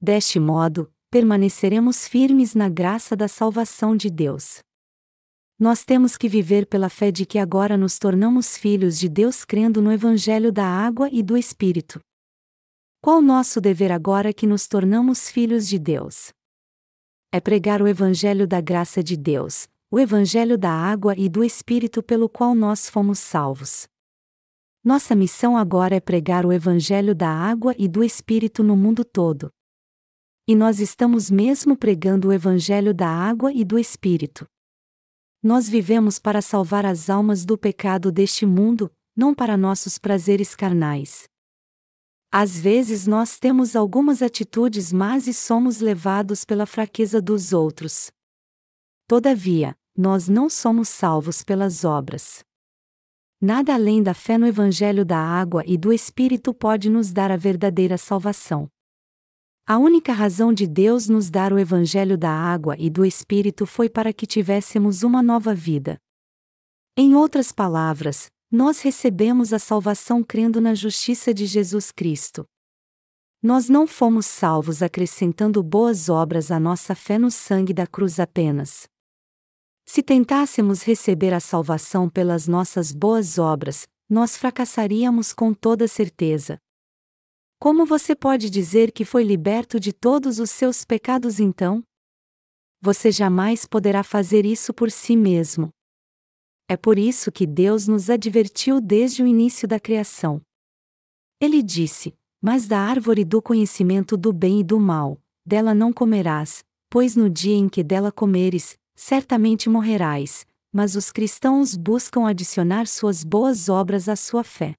Deste 0.00 0.38
modo, 0.40 0.92
permaneceremos 1.14 2.08
firmes 2.08 2.56
na 2.56 2.68
graça 2.68 3.14
da 3.14 3.28
salvação 3.28 3.96
de 3.96 4.10
Deus. 4.10 4.58
Nós 5.56 5.84
temos 5.84 6.16
que 6.16 6.28
viver 6.28 6.66
pela 6.66 6.88
fé 6.88 7.12
de 7.12 7.24
que 7.24 7.38
agora 7.38 7.76
nos 7.76 8.00
tornamos 8.00 8.56
filhos 8.56 8.98
de 8.98 9.08
Deus 9.08 9.44
crendo 9.44 9.80
no 9.80 9.92
Evangelho 9.92 10.50
da 10.50 10.66
água 10.66 11.08
e 11.12 11.22
do 11.22 11.36
Espírito. 11.36 12.00
Qual 13.00 13.22
nosso 13.22 13.60
dever 13.60 13.92
agora 13.92 14.32
que 14.32 14.44
nos 14.44 14.66
tornamos 14.66 15.30
filhos 15.30 15.68
de 15.68 15.78
Deus? 15.78 16.32
É 17.30 17.38
pregar 17.38 17.80
o 17.80 17.86
Evangelho 17.86 18.44
da 18.44 18.60
graça 18.60 19.00
de 19.00 19.16
Deus, 19.16 19.68
o 19.92 20.00
Evangelho 20.00 20.58
da 20.58 20.72
água 20.72 21.14
e 21.16 21.28
do 21.28 21.44
Espírito 21.44 22.02
pelo 22.02 22.28
qual 22.28 22.56
nós 22.56 22.90
fomos 22.90 23.20
salvos. 23.20 23.86
Nossa 24.82 25.14
missão 25.14 25.56
agora 25.56 25.94
é 25.94 26.00
pregar 26.00 26.44
o 26.44 26.52
Evangelho 26.52 27.14
da 27.14 27.30
água 27.30 27.72
e 27.78 27.86
do 27.86 28.02
Espírito 28.02 28.64
no 28.64 28.76
mundo 28.76 29.04
todo. 29.04 29.48
E 30.46 30.54
nós 30.54 30.78
estamos 30.78 31.30
mesmo 31.30 31.74
pregando 31.74 32.28
o 32.28 32.32
Evangelho 32.32 32.92
da 32.92 33.08
água 33.08 33.50
e 33.50 33.64
do 33.64 33.78
Espírito. 33.78 34.46
Nós 35.42 35.68
vivemos 35.68 36.18
para 36.18 36.42
salvar 36.42 36.84
as 36.84 37.08
almas 37.08 37.46
do 37.46 37.56
pecado 37.56 38.12
deste 38.12 38.44
mundo, 38.44 38.92
não 39.16 39.34
para 39.34 39.56
nossos 39.56 39.96
prazeres 39.96 40.54
carnais. 40.54 41.24
Às 42.30 42.60
vezes 42.60 43.06
nós 43.06 43.38
temos 43.38 43.74
algumas 43.74 44.20
atitudes 44.20 44.92
más 44.92 45.26
e 45.26 45.32
somos 45.32 45.80
levados 45.80 46.44
pela 46.44 46.66
fraqueza 46.66 47.22
dos 47.22 47.54
outros. 47.54 48.10
Todavia, 49.06 49.74
nós 49.96 50.28
não 50.28 50.50
somos 50.50 50.90
salvos 50.90 51.42
pelas 51.42 51.84
obras. 51.84 52.44
Nada 53.40 53.72
além 53.72 54.02
da 54.02 54.12
fé 54.12 54.36
no 54.36 54.46
Evangelho 54.46 55.06
da 55.06 55.18
água 55.18 55.62
e 55.66 55.78
do 55.78 55.90
Espírito 55.90 56.52
pode 56.52 56.90
nos 56.90 57.12
dar 57.12 57.30
a 57.30 57.36
verdadeira 57.36 57.96
salvação. 57.96 58.68
A 59.66 59.78
única 59.78 60.12
razão 60.12 60.52
de 60.52 60.66
Deus 60.66 61.08
nos 61.08 61.30
dar 61.30 61.50
o 61.50 61.58
Evangelho 61.58 62.18
da 62.18 62.30
água 62.30 62.76
e 62.78 62.90
do 62.90 63.02
Espírito 63.02 63.64
foi 63.64 63.88
para 63.88 64.12
que 64.12 64.26
tivéssemos 64.26 65.02
uma 65.02 65.22
nova 65.22 65.54
vida. 65.54 65.98
Em 66.94 67.14
outras 67.14 67.50
palavras, 67.50 68.28
nós 68.50 68.82
recebemos 68.82 69.54
a 69.54 69.58
salvação 69.58 70.22
crendo 70.22 70.60
na 70.60 70.74
justiça 70.74 71.32
de 71.32 71.46
Jesus 71.46 71.90
Cristo. 71.90 72.44
Nós 73.42 73.70
não 73.70 73.86
fomos 73.86 74.26
salvos 74.26 74.82
acrescentando 74.82 75.62
boas 75.62 76.10
obras 76.10 76.50
à 76.50 76.60
nossa 76.60 76.94
fé 76.94 77.18
no 77.18 77.30
sangue 77.30 77.72
da 77.72 77.86
cruz 77.86 78.20
apenas. 78.20 78.86
Se 79.86 80.02
tentássemos 80.02 80.82
receber 80.82 81.32
a 81.32 81.40
salvação 81.40 82.10
pelas 82.10 82.46
nossas 82.46 82.92
boas 82.92 83.38
obras, 83.38 83.86
nós 84.10 84.36
fracassaríamos 84.36 85.32
com 85.32 85.54
toda 85.54 85.88
certeza. 85.88 86.58
Como 87.64 87.86
você 87.86 88.14
pode 88.14 88.50
dizer 88.50 88.92
que 88.92 89.06
foi 89.06 89.24
liberto 89.24 89.80
de 89.80 89.90
todos 89.90 90.38
os 90.38 90.50
seus 90.50 90.84
pecados 90.84 91.40
então? 91.40 91.82
Você 92.82 93.10
jamais 93.10 93.64
poderá 93.64 94.04
fazer 94.04 94.44
isso 94.44 94.74
por 94.74 94.90
si 94.90 95.16
mesmo. 95.16 95.70
É 96.68 96.76
por 96.76 96.98
isso 96.98 97.32
que 97.32 97.46
Deus 97.46 97.88
nos 97.88 98.10
advertiu 98.10 98.82
desde 98.82 99.22
o 99.22 99.26
início 99.26 99.66
da 99.66 99.80
criação. 99.80 100.42
Ele 101.40 101.62
disse: 101.62 102.12
Mas 102.38 102.66
da 102.66 102.78
árvore 102.78 103.24
do 103.24 103.40
conhecimento 103.40 104.14
do 104.14 104.30
bem 104.30 104.60
e 104.60 104.62
do 104.62 104.78
mal, 104.78 105.18
dela 105.42 105.74
não 105.74 105.90
comerás, 105.90 106.62
pois 106.90 107.16
no 107.16 107.30
dia 107.30 107.56
em 107.56 107.70
que 107.70 107.82
dela 107.82 108.12
comeres, 108.12 108.76
certamente 108.94 109.70
morrerás. 109.70 110.46
Mas 110.70 110.96
os 110.96 111.10
cristãos 111.10 111.78
buscam 111.78 112.28
adicionar 112.28 112.86
suas 112.86 113.24
boas 113.24 113.70
obras 113.70 114.06
à 114.06 114.16
sua 114.16 114.44
fé. 114.44 114.74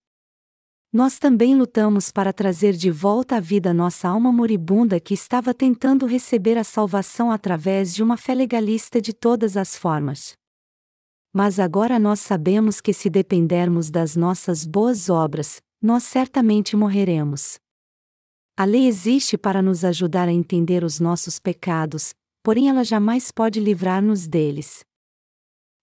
Nós 0.96 1.20
também 1.20 1.54
lutamos 1.58 2.10
para 2.10 2.32
trazer 2.32 2.72
de 2.72 2.90
volta 2.90 3.36
à 3.36 3.40
vida 3.42 3.74
nossa 3.74 4.08
alma 4.08 4.32
moribunda 4.32 4.98
que 4.98 5.14
estava 5.14 5.54
tentando 5.54 6.06
receber 6.06 6.58
a 6.58 6.64
salvação 6.64 7.30
através 7.30 7.94
de 7.94 8.02
uma 8.02 8.16
fé 8.16 8.34
legalista 8.34 9.02
de 9.02 9.12
todas 9.12 9.58
as 9.58 9.75
formas. 9.75 10.38
Mas 11.34 11.60
agora 11.60 12.00
nós 12.00 12.22
sabemos 12.22 12.80
que 12.80 12.94
se 12.94 13.10
dependermos 13.10 13.90
das 13.92 14.16
nossas 14.16 14.66
boas 14.66 15.10
obras, 15.10 15.62
nós 15.82 16.04
certamente 16.04 16.78
morreremos. 16.78 17.60
A 18.56 18.64
lei 18.64 18.88
existe 18.88 19.38
para 19.38 19.62
nos 19.62 19.84
ajudar 19.84 20.30
a 20.30 20.32
entender 20.32 20.82
os 20.82 21.02
nossos 21.02 21.40
pecados, 21.40 22.14
porém 22.42 22.70
ela 22.70 22.86
jamais 22.86 23.34
pode 23.34 23.60
livrar-nos 23.60 24.28
deles. 24.28 24.80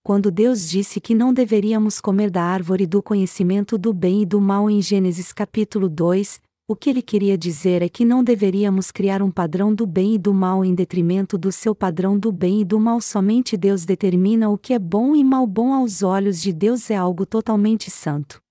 Quando 0.05 0.33
Deus 0.33 0.69
disse 0.69 1.01
que 1.01 1.15
não 1.15 1.33
deveríamos 1.33 2.01
comer 2.01 2.29
da 2.29 2.43
árvore 2.43 2.89
do 2.89 3.01
conhecimento 3.01 3.79
do 3.79 3.93
bem 3.93 4.23
e 4.23 4.27
do 4.27 4.41
mal 4.41 4.69
em 4.69 4.83
Gênesis 4.83 5.33
capítulo 5.33 5.89
2, 5.89 6.41
o 6.67 6.75
que 6.75 6.91
ele 6.91 7.01
queria 7.01 7.39
dizer 7.39 7.83
é 7.83 7.89
que 7.89 8.05
não 8.05 8.25
deveríamos 8.25 8.91
criar 8.91 9.23
um 9.23 9.31
padrão 9.31 9.73
do 9.73 9.87
bem 9.87 10.15
e 10.15 10.19
do 10.19 10.35
mal 10.35 10.65
em 10.65 10.75
detrimento 10.75 11.39
do 11.39 11.53
seu 11.53 11.73
padrão 11.73 12.19
do 12.19 12.33
bem 12.33 12.63
e 12.63 12.65
do 12.65 12.81
mal. 12.81 13.01
Somente 13.01 13.57
Deus 13.57 13.85
determina 13.85 14.51
o 14.51 14.59
que 14.59 14.73
é 14.73 14.79
bom 14.79 15.15
e 15.15 15.23
mal. 15.23 15.47
Bom 15.47 15.73
aos 15.73 16.03
olhos 16.03 16.43
de 16.43 16.53
Deus 16.53 16.91
é 16.91 16.97
algo 16.97 17.25
totalmente 17.25 17.89
santo. 17.89 18.43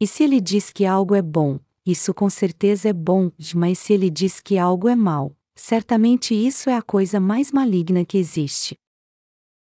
E 0.00 0.06
se 0.06 0.22
ele 0.22 0.40
diz 0.40 0.70
que 0.70 0.86
algo 0.86 1.16
é 1.16 1.22
bom, 1.22 1.58
isso 1.84 2.14
com 2.14 2.30
certeza 2.30 2.88
é 2.88 2.92
bom, 2.92 3.32
mas 3.52 3.80
se 3.80 3.94
ele 3.94 4.08
diz 4.08 4.38
que 4.38 4.56
algo 4.58 4.88
é 4.88 4.94
mal, 4.94 5.34
certamente 5.56 6.36
isso 6.36 6.70
é 6.70 6.76
a 6.76 6.82
coisa 6.82 7.18
mais 7.18 7.50
maligna 7.50 8.04
que 8.04 8.16
existe. 8.16 8.76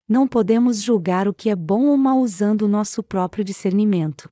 Não 0.09 0.27
podemos 0.27 0.81
julgar 0.81 1.29
o 1.29 1.35
que 1.35 1.51
é 1.51 1.55
bom 1.55 1.89
ou 1.89 1.97
mal 1.99 2.19
usando 2.19 2.63
o 2.63 2.69
nosso 2.69 3.03
próprio 3.03 3.45
discernimento. 3.45 4.27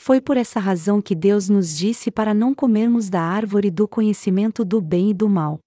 Foi 0.00 0.20
por 0.20 0.36
essa 0.36 0.60
razão 0.60 1.02
que 1.02 1.16
Deus 1.16 1.48
nos 1.48 1.76
disse 1.76 2.12
para 2.12 2.32
não 2.32 2.54
comermos 2.54 3.10
da 3.10 3.20
árvore 3.20 3.72
do 3.72 3.88
conhecimento 3.88 4.64
do 4.64 4.80
bem 4.80 5.10
e 5.10 5.14
do 5.14 5.28
mal. 5.28 5.58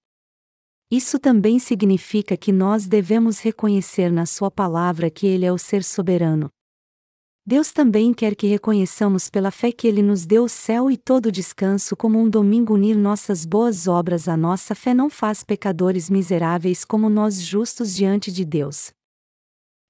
Isso 0.89 1.19
também 1.19 1.59
significa 1.59 2.37
que 2.37 2.53
nós 2.53 2.87
devemos 2.87 3.39
reconhecer 3.39 4.09
na 4.09 4.25
Sua 4.25 4.49
palavra 4.49 5.09
que 5.09 5.27
Ele 5.27 5.45
é 5.45 5.51
o 5.51 5.57
ser 5.57 5.83
soberano. 5.83 6.49
Deus 7.45 7.73
também 7.73 8.13
quer 8.13 8.33
que 8.33 8.47
reconheçamos 8.47 9.29
pela 9.29 9.51
fé 9.51 9.73
que 9.73 9.87
Ele 9.87 10.01
nos 10.01 10.25
deu 10.25 10.45
o 10.45 10.49
céu 10.49 10.89
e 10.89 10.95
todo 10.95 11.25
o 11.25 11.31
descanso 11.31 11.97
como 11.97 12.17
um 12.17 12.29
domingo 12.29 12.75
unir 12.75 12.95
nossas 12.95 13.45
boas 13.45 13.89
obras 13.89 14.29
à 14.29 14.37
nossa 14.37 14.73
fé 14.73 14.93
não 14.93 15.09
faz 15.09 15.43
pecadores 15.43 16.09
miseráveis 16.09 16.85
como 16.85 17.09
nós 17.09 17.41
justos 17.41 17.93
diante 17.93 18.31
de 18.31 18.45
Deus. 18.45 18.93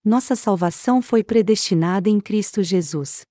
Nossa 0.03 0.35
salvação 0.35 0.99
foi 0.99 1.23
predestinada 1.23 2.09
em 2.09 2.19
Cristo 2.19 2.63
Jesus. 2.63 3.21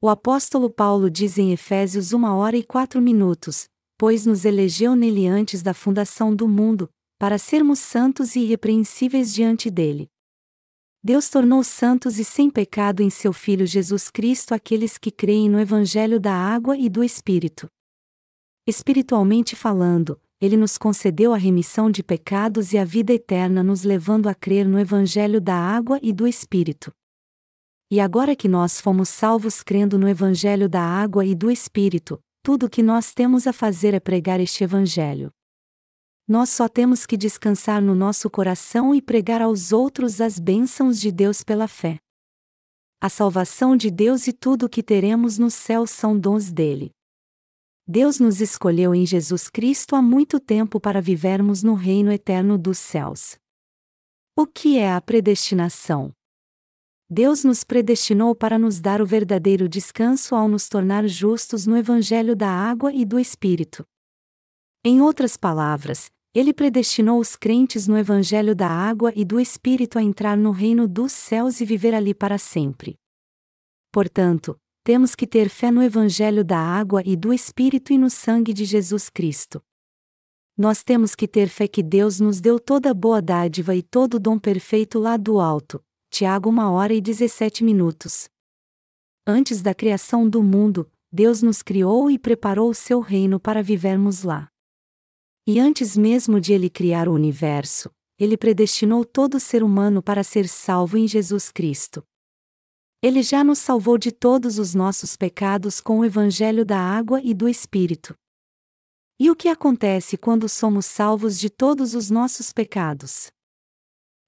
O 0.00 0.08
apóstolo 0.08 0.70
Paulo 0.70 1.10
diz 1.10 1.36
em 1.36 1.52
Efésios 1.52 2.14
1 2.14 2.24
hora 2.24 2.56
e 2.56 2.62
4 2.62 2.98
minutos: 2.98 3.68
Pois 3.98 4.24
nos 4.24 4.46
elegeu 4.46 4.96
nele 4.96 5.26
antes 5.26 5.62
da 5.62 5.74
fundação 5.74 6.34
do 6.34 6.48
mundo, 6.48 6.88
para 7.18 7.36
sermos 7.36 7.78
santos 7.78 8.36
e 8.36 8.40
irrepreensíveis 8.40 9.34
diante 9.34 9.70
dele. 9.70 10.08
Deus 11.04 11.28
tornou 11.28 11.62
santos 11.62 12.18
e 12.18 12.24
sem 12.24 12.48
pecado 12.48 13.02
em 13.02 13.10
seu 13.10 13.32
Filho 13.34 13.66
Jesus 13.66 14.10
Cristo 14.10 14.54
aqueles 14.54 14.96
que 14.96 15.10
creem 15.10 15.48
no 15.50 15.60
Evangelho 15.60 16.18
da 16.18 16.32
água 16.32 16.74
e 16.78 16.88
do 16.88 17.04
Espírito. 17.04 17.68
Espiritualmente 18.66 19.54
falando, 19.54 20.18
ele 20.40 20.56
nos 20.56 20.76
concedeu 20.76 21.32
a 21.32 21.36
remissão 21.36 21.90
de 21.90 22.02
pecados 22.02 22.72
e 22.72 22.78
a 22.78 22.84
vida 22.84 23.12
eterna, 23.12 23.62
nos 23.62 23.84
levando 23.84 24.28
a 24.28 24.34
crer 24.34 24.68
no 24.68 24.78
Evangelho 24.78 25.40
da 25.40 25.54
água 25.54 25.98
e 26.02 26.12
do 26.12 26.26
Espírito. 26.26 26.92
E 27.90 28.00
agora 28.00 28.36
que 28.36 28.48
nós 28.48 28.80
fomos 28.80 29.08
salvos 29.08 29.62
crendo 29.62 29.98
no 29.98 30.08
Evangelho 30.08 30.68
da 30.68 30.82
água 30.82 31.24
e 31.24 31.34
do 31.34 31.50
Espírito, 31.50 32.20
tudo 32.42 32.66
o 32.66 32.70
que 32.70 32.82
nós 32.82 33.14
temos 33.14 33.46
a 33.46 33.52
fazer 33.52 33.94
é 33.94 34.00
pregar 34.00 34.40
este 34.40 34.62
Evangelho. 34.62 35.30
Nós 36.28 36.50
só 36.50 36.68
temos 36.68 37.06
que 37.06 37.16
descansar 37.16 37.80
no 37.80 37.94
nosso 37.94 38.28
coração 38.28 38.94
e 38.94 39.00
pregar 39.00 39.40
aos 39.40 39.72
outros 39.72 40.20
as 40.20 40.40
bênçãos 40.40 41.00
de 41.00 41.12
Deus 41.12 41.44
pela 41.44 41.68
fé. 41.68 41.98
A 43.00 43.08
salvação 43.08 43.76
de 43.76 43.90
Deus 43.90 44.26
e 44.26 44.32
tudo 44.32 44.66
o 44.66 44.68
que 44.68 44.82
teremos 44.82 45.38
no 45.38 45.50
céu 45.50 45.86
são 45.86 46.18
dons 46.18 46.50
dele. 46.50 46.95
Deus 47.88 48.18
nos 48.18 48.40
escolheu 48.40 48.92
em 48.92 49.06
Jesus 49.06 49.48
Cristo 49.48 49.94
há 49.94 50.02
muito 50.02 50.40
tempo 50.40 50.80
para 50.80 51.00
vivermos 51.00 51.62
no 51.62 51.74
reino 51.74 52.10
eterno 52.10 52.58
dos 52.58 52.78
céus. 52.78 53.38
O 54.36 54.44
que 54.44 54.76
é 54.76 54.92
a 54.92 55.00
predestinação? 55.00 56.12
Deus 57.08 57.44
nos 57.44 57.62
predestinou 57.62 58.34
para 58.34 58.58
nos 58.58 58.80
dar 58.80 59.00
o 59.00 59.06
verdadeiro 59.06 59.68
descanso 59.68 60.34
ao 60.34 60.48
nos 60.48 60.68
tornar 60.68 61.06
justos 61.06 61.64
no 61.64 61.76
Evangelho 61.76 62.34
da 62.34 62.50
água 62.50 62.92
e 62.92 63.04
do 63.04 63.20
Espírito. 63.20 63.86
Em 64.84 65.00
outras 65.00 65.36
palavras, 65.36 66.10
Ele 66.34 66.52
predestinou 66.52 67.20
os 67.20 67.36
crentes 67.36 67.86
no 67.86 67.96
Evangelho 67.96 68.56
da 68.56 68.68
Água 68.68 69.12
e 69.14 69.24
do 69.24 69.38
Espírito 69.38 69.96
a 69.96 70.02
entrar 70.02 70.36
no 70.36 70.50
reino 70.50 70.88
dos 70.88 71.12
céus 71.12 71.60
e 71.60 71.64
viver 71.64 71.94
ali 71.94 72.12
para 72.12 72.36
sempre. 72.36 72.96
Portanto, 73.92 74.58
temos 74.86 75.16
que 75.16 75.26
ter 75.26 75.48
fé 75.48 75.68
no 75.72 75.82
Evangelho 75.82 76.44
da 76.44 76.60
Água 76.60 77.02
e 77.04 77.16
do 77.16 77.32
Espírito 77.32 77.92
e 77.92 77.98
no 77.98 78.08
sangue 78.08 78.52
de 78.52 78.64
Jesus 78.64 79.10
Cristo. 79.10 79.60
Nós 80.56 80.84
temos 80.84 81.16
que 81.16 81.26
ter 81.26 81.48
fé 81.48 81.66
que 81.66 81.82
Deus 81.82 82.20
nos 82.20 82.40
deu 82.40 82.60
toda 82.60 82.94
boa 82.94 83.20
dádiva 83.20 83.74
e 83.74 83.82
todo 83.82 84.20
dom 84.20 84.38
perfeito 84.38 85.00
lá 85.00 85.16
do 85.16 85.40
alto. 85.40 85.84
Tiago 86.08 86.50
1 86.50 86.58
hora 86.70 86.94
e 86.94 87.00
17 87.00 87.64
minutos. 87.64 88.28
Antes 89.26 89.60
da 89.60 89.74
criação 89.74 90.30
do 90.30 90.40
mundo, 90.40 90.88
Deus 91.10 91.42
nos 91.42 91.64
criou 91.64 92.08
e 92.08 92.16
preparou 92.16 92.70
o 92.70 92.74
seu 92.74 93.00
reino 93.00 93.40
para 93.40 93.64
vivermos 93.64 94.22
lá. 94.22 94.48
E 95.44 95.58
antes 95.58 95.96
mesmo 95.96 96.40
de 96.40 96.52
ele 96.52 96.70
criar 96.70 97.08
o 97.08 97.12
universo, 97.12 97.90
ele 98.16 98.36
predestinou 98.36 99.04
todo 99.04 99.40
ser 99.40 99.64
humano 99.64 100.00
para 100.00 100.22
ser 100.22 100.46
salvo 100.46 100.96
em 100.96 101.08
Jesus 101.08 101.50
Cristo. 101.50 102.06
Ele 103.02 103.22
já 103.22 103.44
nos 103.44 103.58
salvou 103.58 103.98
de 103.98 104.10
todos 104.10 104.58
os 104.58 104.74
nossos 104.74 105.16
pecados 105.16 105.80
com 105.80 105.98
o 105.98 106.04
evangelho 106.04 106.64
da 106.64 106.78
água 106.78 107.20
e 107.22 107.34
do 107.34 107.48
Espírito. 107.48 108.14
E 109.18 109.30
o 109.30 109.36
que 109.36 109.48
acontece 109.48 110.16
quando 110.16 110.48
somos 110.48 110.86
salvos 110.86 111.38
de 111.38 111.48
todos 111.48 111.94
os 111.94 112.10
nossos 112.10 112.52
pecados? 112.52 113.30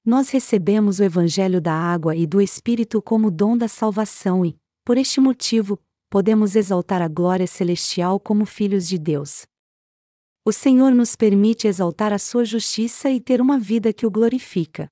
Nós 0.05 0.31
recebemos 0.31 0.99
o 0.99 1.05
evangelho 1.05 1.61
da 1.61 1.75
água 1.75 2.17
e 2.17 2.27
do 2.27 2.41
Espírito 2.41 3.03
como 3.03 3.31
dom 3.31 3.57
da 3.57 3.69
salvação 3.69 4.45
e, 4.45 4.57
por 4.85 4.97
este 4.97 5.21
motivo, 5.21 5.79
podemos 6.09 6.57
exaltar 6.57 7.03
a 7.03 7.09
glória 7.09 7.47
celestial 7.47 8.19
como 8.19 8.47
filhos 8.47 8.89
de 8.89 8.99
Deus. 8.99 9.45
O 10.45 10.53
Senhor 10.53 10.93
nos 10.93 11.15
permite 11.15 11.67
exaltar 11.67 12.11
a 12.13 12.19
sua 12.19 12.45
justiça 12.45 13.11
e 13.11 13.21
ter 13.21 13.41
uma 13.41 13.59
vida 13.59 13.93
que 13.93 14.07
o 14.07 14.11
glorifica. 14.11 14.89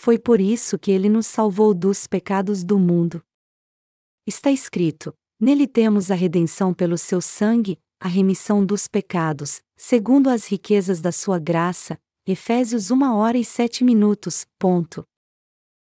Foi 0.00 0.16
por 0.16 0.40
isso 0.40 0.78
que 0.78 0.92
ele 0.92 1.08
nos 1.08 1.26
salvou 1.26 1.74
dos 1.74 2.06
pecados 2.06 2.62
do 2.62 2.78
mundo. 2.78 3.20
Está 4.24 4.48
escrito: 4.48 5.12
Nele 5.40 5.66
temos 5.66 6.12
a 6.12 6.14
redenção 6.14 6.72
pelo 6.72 6.96
seu 6.96 7.20
sangue, 7.20 7.76
a 7.98 8.06
remissão 8.06 8.64
dos 8.64 8.86
pecados, 8.86 9.60
segundo 9.76 10.30
as 10.30 10.46
riquezas 10.46 11.00
da 11.00 11.10
sua 11.10 11.40
graça. 11.40 11.98
Efésios 12.24 12.92
1 12.92 13.12
hora 13.12 13.36
e 13.36 13.44
7 13.44 13.82
minutos. 13.82 14.46
Ponto. 14.56 15.02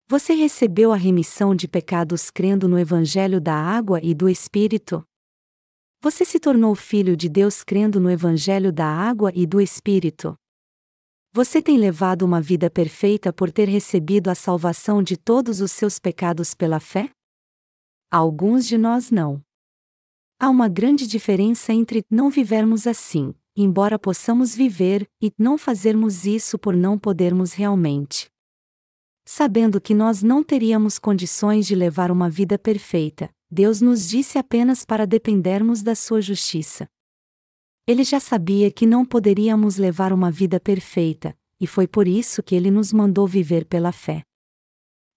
Você 0.07 0.33
recebeu 0.33 0.91
a 0.91 0.97
remissão 0.97 1.55
de 1.55 1.67
pecados 1.67 2.29
crendo 2.29 2.67
no 2.67 2.77
Evangelho 2.77 3.41
da 3.41 3.55
Água 3.55 3.99
e 4.03 4.13
do 4.13 4.29
Espírito? 4.29 5.03
Você 5.99 6.23
se 6.23 6.39
tornou 6.39 6.75
filho 6.75 7.17
de 7.17 7.27
Deus 7.27 7.63
crendo 7.63 7.99
no 7.99 8.11
Evangelho 8.11 8.71
da 8.71 8.85
água 8.85 9.31
e 9.33 9.47
do 9.47 9.59
Espírito. 9.59 10.35
Você 11.35 11.61
tem 11.61 11.77
levado 11.77 12.21
uma 12.21 12.39
vida 12.39 12.69
perfeita 12.69 13.33
por 13.33 13.51
ter 13.51 13.67
recebido 13.67 14.29
a 14.29 14.35
salvação 14.35 15.03
de 15.03 15.17
todos 15.17 15.59
os 15.59 15.69
seus 15.69 15.99
pecados 15.99 16.53
pela 16.53 16.79
fé? 16.79 17.09
Alguns 18.09 18.65
de 18.65 18.77
nós 18.77 19.11
não. 19.11 19.43
Há 20.39 20.49
uma 20.49 20.69
grande 20.69 21.05
diferença 21.05 21.73
entre 21.73 22.05
não 22.09 22.29
vivermos 22.29 22.87
assim, 22.87 23.35
embora 23.53 23.99
possamos 23.99 24.55
viver, 24.55 25.05
e 25.21 25.29
não 25.37 25.57
fazermos 25.57 26.25
isso 26.25 26.57
por 26.57 26.73
não 26.73 26.97
podermos 26.97 27.51
realmente. 27.51 28.29
Sabendo 29.25 29.81
que 29.81 29.93
nós 29.93 30.23
não 30.23 30.41
teríamos 30.41 30.97
condições 30.97 31.67
de 31.67 31.75
levar 31.75 32.11
uma 32.11 32.29
vida 32.29 32.57
perfeita, 32.57 33.29
Deus 33.51 33.81
nos 33.81 34.07
disse 34.07 34.37
apenas 34.37 34.85
para 34.85 35.05
dependermos 35.05 35.83
da 35.83 35.95
sua 35.95 36.21
justiça. 36.21 36.87
Ele 37.87 38.03
já 38.03 38.19
sabia 38.19 38.71
que 38.71 38.87
não 38.87 39.05
poderíamos 39.05 39.77
levar 39.77 40.11
uma 40.11 40.31
vida 40.31 40.59
perfeita, 40.59 41.37
e 41.59 41.67
foi 41.67 41.87
por 41.87 42.07
isso 42.07 42.41
que 42.41 42.55
ele 42.55 42.71
nos 42.71 42.91
mandou 42.91 43.27
viver 43.27 43.65
pela 43.65 43.91
fé. 43.91 44.23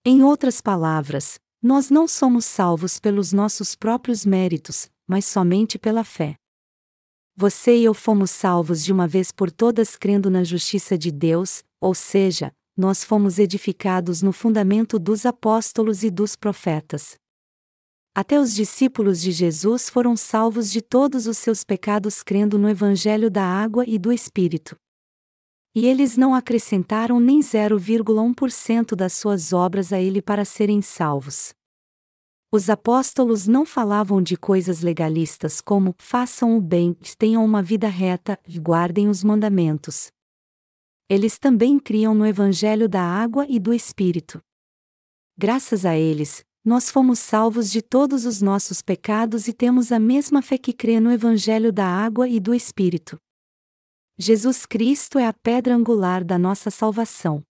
Em 0.05 0.23
outras 0.23 0.61
palavras, 0.61 1.39
nós 1.61 1.89
não 1.89 2.07
somos 2.07 2.45
salvos 2.45 2.99
pelos 2.99 3.33
nossos 3.33 3.75
próprios 3.75 4.23
méritos, 4.25 4.89
mas 5.07 5.25
somente 5.25 5.79
pela 5.79 6.03
fé. 6.03 6.35
Você 7.35 7.75
e 7.77 7.83
eu 7.85 7.93
fomos 7.93 8.29
salvos 8.29 8.83
de 8.83 8.93
uma 8.93 9.07
vez 9.07 9.31
por 9.31 9.49
todas 9.49 9.95
crendo 9.95 10.29
na 10.29 10.43
justiça 10.43 10.97
de 10.97 11.11
Deus, 11.11 11.63
ou 11.81 11.95
seja, 11.95 12.53
nós 12.77 13.03
fomos 13.03 13.39
edificados 13.39 14.21
no 14.21 14.31
fundamento 14.31 14.99
dos 14.99 15.25
apóstolos 15.25 16.03
e 16.03 16.09
dos 16.09 16.35
profetas. 16.35 17.15
Até 18.19 18.37
os 18.37 18.53
discípulos 18.53 19.21
de 19.21 19.31
Jesus 19.31 19.89
foram 19.89 20.13
salvos 20.17 20.69
de 20.69 20.81
todos 20.81 21.25
os 21.25 21.37
seus 21.37 21.63
pecados 21.63 22.21
crendo 22.21 22.59
no 22.59 22.67
Evangelho 22.67 23.31
da 23.31 23.45
água 23.45 23.85
e 23.87 23.97
do 23.97 24.11
Espírito. 24.11 24.75
E 25.73 25.87
eles 25.87 26.17
não 26.17 26.35
acrescentaram 26.35 27.17
nem 27.17 27.39
0,1% 27.39 28.93
das 28.93 29.13
suas 29.13 29.53
obras 29.53 29.93
a 29.93 30.01
ele 30.01 30.21
para 30.21 30.43
serem 30.43 30.81
salvos. 30.81 31.53
Os 32.51 32.69
apóstolos 32.69 33.47
não 33.47 33.65
falavam 33.65 34.21
de 34.21 34.35
coisas 34.35 34.81
legalistas 34.81 35.61
como 35.61 35.95
façam 35.97 36.57
o 36.57 36.61
bem, 36.61 36.97
tenham 37.17 37.45
uma 37.45 37.63
vida 37.63 37.87
reta 37.87 38.37
e 38.45 38.59
guardem 38.59 39.07
os 39.07 39.23
mandamentos. 39.23 40.11
Eles 41.07 41.39
também 41.39 41.79
criam 41.79 42.13
no 42.13 42.25
Evangelho 42.25 42.89
da 42.89 43.01
água 43.01 43.45
e 43.47 43.57
do 43.57 43.73
Espírito. 43.73 44.41
Graças 45.37 45.85
a 45.85 45.95
eles, 45.95 46.43
nós 46.69 46.91
fomos 46.91 47.17
salvos 47.17 47.71
de 47.71 47.81
todos 47.81 48.27
os 48.27 48.43
nossos 48.43 48.79
pecados 48.79 49.47
e 49.47 49.53
temos 49.53 49.91
a 49.91 49.97
mesma 49.97 50.39
fé 50.39 50.55
que 50.55 50.71
crê 50.71 50.99
no 50.99 51.11
Evangelho 51.11 51.73
da 51.73 51.83
água 51.83 52.29
e 52.29 52.39
do 52.39 52.53
Espírito. 52.53 53.17
Jesus 54.19 54.67
Cristo 54.67 55.17
é 55.17 55.25
a 55.25 55.33
pedra 55.33 55.75
angular 55.75 56.23
da 56.23 56.37
nossa 56.37 56.69
salvação. 56.69 57.43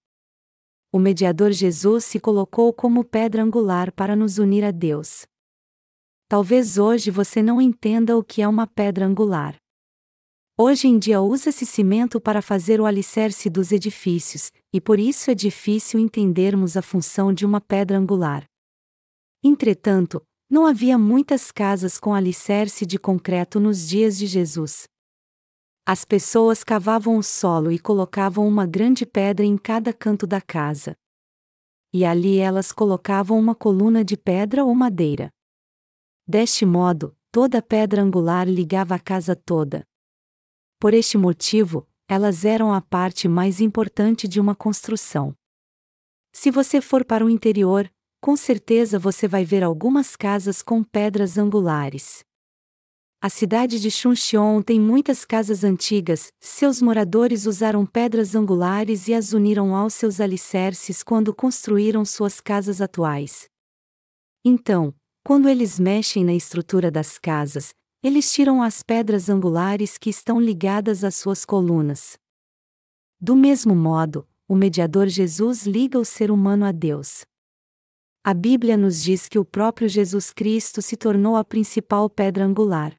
O 0.90 0.98
mediador 0.98 1.52
Jesus 1.52 2.06
se 2.06 2.18
colocou 2.18 2.72
como 2.72 3.04
pedra 3.04 3.44
angular 3.44 3.92
para 3.92 4.16
nos 4.16 4.38
unir 4.38 4.64
a 4.64 4.72
Deus. 4.72 5.26
Talvez 6.30 6.78
hoje 6.78 7.12
você 7.12 7.44
não 7.44 7.62
entenda 7.62 8.18
o 8.18 8.24
que 8.24 8.42
é 8.42 8.48
uma 8.48 8.68
pedra 8.68 9.06
angular. 9.06 9.58
Hoje 10.58 10.88
em 10.88 10.98
dia 10.98 11.20
usa-se 11.20 11.66
cimento 11.66 12.22
para 12.22 12.42
fazer 12.42 12.80
o 12.80 12.86
alicerce 12.86 13.50
dos 13.50 13.74
edifícios, 13.74 14.50
e 14.74 14.80
por 14.80 14.98
isso 14.98 15.30
é 15.30 15.36
difícil 15.36 16.00
entendermos 16.00 16.78
a 16.78 16.82
função 16.82 17.34
de 17.34 17.46
uma 17.46 17.60
pedra 17.60 17.98
angular. 17.98 18.48
Entretanto, 19.44 20.26
não 20.50 20.66
havia 20.66 20.98
muitas 20.98 21.52
casas 21.52 21.98
com 21.98 22.14
alicerce 22.14 22.86
de 22.86 22.98
concreto 23.00 23.60
nos 23.60 23.88
dias 23.88 24.18
de 24.18 24.28
Jesus. 24.28 24.88
As 25.86 26.04
pessoas 26.04 26.64
cavavam 26.64 27.18
o 27.18 27.24
solo 27.24 27.72
e 27.72 27.80
colocavam 27.80 28.48
uma 28.48 28.66
grande 28.66 29.06
pedra 29.06 29.46
em 29.46 29.58
cada 29.58 29.94
canto 29.94 30.28
da 30.28 30.42
casa. 30.42 30.96
E 31.94 32.04
ali 32.04 32.38
elas 32.38 32.72
colocavam 32.72 33.40
uma 33.40 33.56
coluna 33.56 34.04
de 34.04 34.18
pedra 34.18 34.64
ou 34.66 34.76
madeira. 34.76 35.32
Deste 36.28 36.66
modo, 36.66 37.16
toda 37.32 37.62
pedra 37.62 38.02
angular 38.02 38.48
ligava 38.48 38.96
a 38.96 39.00
casa 39.00 39.36
toda. 39.36 39.84
Por 40.80 40.94
este 40.94 41.18
motivo, 41.18 41.88
elas 42.08 42.46
eram 42.46 42.74
a 42.74 42.82
parte 42.82 43.28
mais 43.28 43.62
importante 43.62 44.28
de 44.28 44.40
uma 44.40 44.56
construção. 44.56 45.36
Se 46.32 46.52
você 46.52 46.82
for 46.82 47.04
para 47.04 47.26
o 47.26 47.30
interior, 47.30 47.92
com 48.22 48.36
certeza 48.36 49.00
você 49.00 49.28
vai 49.28 49.46
ver 49.46 49.64
algumas 49.64 50.16
casas 50.16 50.62
com 50.62 50.84
pedras 50.84 51.38
angulares. 51.38 52.24
A 53.22 53.30
cidade 53.30 53.82
de 53.82 53.92
Chuncheon 53.92 54.62
tem 54.62 54.80
muitas 54.80 55.26
casas 55.26 55.64
antigas, 55.66 56.32
seus 56.40 56.82
moradores 56.82 57.46
usaram 57.46 57.86
pedras 57.86 58.34
angulares 58.34 59.10
e 59.10 59.14
as 59.14 59.34
uniram 59.34 59.76
aos 59.76 59.94
seus 59.94 60.22
alicerces 60.22 61.04
quando 61.04 61.34
construíram 61.34 62.06
suas 62.06 62.40
casas 62.40 62.80
atuais. 62.80 63.50
Então, 64.44 64.94
quando 65.22 65.50
eles 65.50 65.78
mexem 65.78 66.24
na 66.24 66.34
estrutura 66.34 66.90
das 66.90 67.18
casas, 67.18 67.74
eles 68.02 68.32
tiram 68.32 68.64
as 68.64 68.82
pedras 68.82 69.30
angulares 69.30 69.98
que 69.98 70.10
estão 70.10 70.40
ligadas 70.40 71.04
às 71.04 71.16
suas 71.16 71.44
colunas. 71.44 72.18
Do 73.20 73.36
mesmo 73.36 73.76
modo, 73.76 74.26
o 74.48 74.56
mediador 74.56 75.08
Jesus 75.08 75.66
liga 75.66 76.00
o 76.00 76.06
ser 76.06 76.32
humano 76.32 76.64
a 76.64 76.72
Deus. 76.72 77.26
A 78.22 78.34
Bíblia 78.34 78.76
nos 78.76 79.02
diz 79.02 79.30
que 79.30 79.40
o 79.40 79.46
próprio 79.46 79.88
Jesus 79.88 80.34
Cristo 80.34 80.82
se 80.82 80.98
tornou 80.98 81.38
a 81.38 81.44
principal 81.44 82.10
pedra 82.10 82.44
angular. 82.44 82.94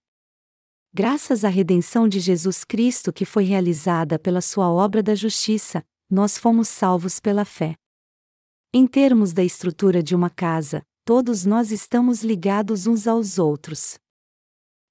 Graças 0.95 1.45
à 1.45 1.49
redenção 1.49 2.09
de 2.09 2.19
Jesus 2.19 2.65
Cristo 2.65 3.13
que 3.13 3.27
foi 3.27 3.45
realizada 3.45 4.19
pela 4.19 4.41
sua 4.41 4.71
obra 4.71 5.03
da 5.03 5.15
justiça, 5.15 5.85
nós 6.11 6.39
fomos 6.39 6.69
salvos 6.69 7.21
pela 7.21 7.45
fé. 7.45 7.75
Em 8.73 8.87
termos 8.87 9.35
da 9.35 9.45
estrutura 9.45 10.03
de 10.03 10.15
uma 10.15 10.31
casa, 10.31 10.83
todos 11.05 11.45
nós 11.45 11.71
estamos 11.71 12.25
ligados 12.25 12.87
uns 12.87 13.07
aos 13.07 13.39
outros. 13.39 13.99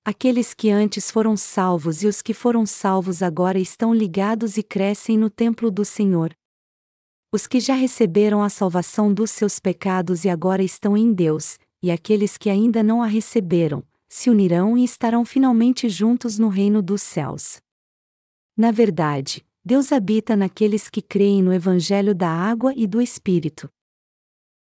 Aqueles 0.06 0.54
que 0.54 0.70
antes 0.70 1.10
foram 1.10 1.36
salvos 1.36 2.04
e 2.04 2.08
os 2.08 2.22
que 2.22 2.36
foram 2.36 2.68
salvos 2.68 3.24
agora 3.24 3.58
estão 3.58 3.94
ligados 3.94 4.58
e 4.58 4.64
crescem 4.64 5.18
no 5.18 5.30
templo 5.30 5.72
do 5.72 5.84
Senhor, 5.84 6.34
os 7.32 7.46
que 7.46 7.60
já 7.60 7.76
receberam 7.76 8.42
a 8.42 8.50
salvação 8.50 9.14
dos 9.14 9.30
seus 9.30 9.60
pecados 9.60 10.26
e 10.26 10.30
agora 10.30 10.64
estão 10.64 10.98
em 10.98 11.14
Deus, 11.14 11.60
e 11.82 11.92
aqueles 11.92 12.38
que 12.38 12.50
ainda 12.50 12.82
não 12.82 13.04
a 13.04 13.06
receberam, 13.06 13.84
se 14.08 14.30
unirão 14.30 14.76
e 14.76 14.84
estarão 14.84 15.24
finalmente 15.24 15.88
juntos 15.88 16.40
no 16.40 16.50
reino 16.50 16.82
dos 16.82 17.04
céus. 17.04 17.62
Na 18.58 18.72
verdade, 18.72 19.46
Deus 19.64 19.92
habita 19.92 20.36
naqueles 20.36 20.90
que 20.90 21.02
creem 21.02 21.44
no 21.44 21.54
Evangelho 21.54 22.16
da 22.16 22.30
água 22.30 22.74
e 22.76 22.88
do 22.88 23.00
Espírito. 23.00 23.70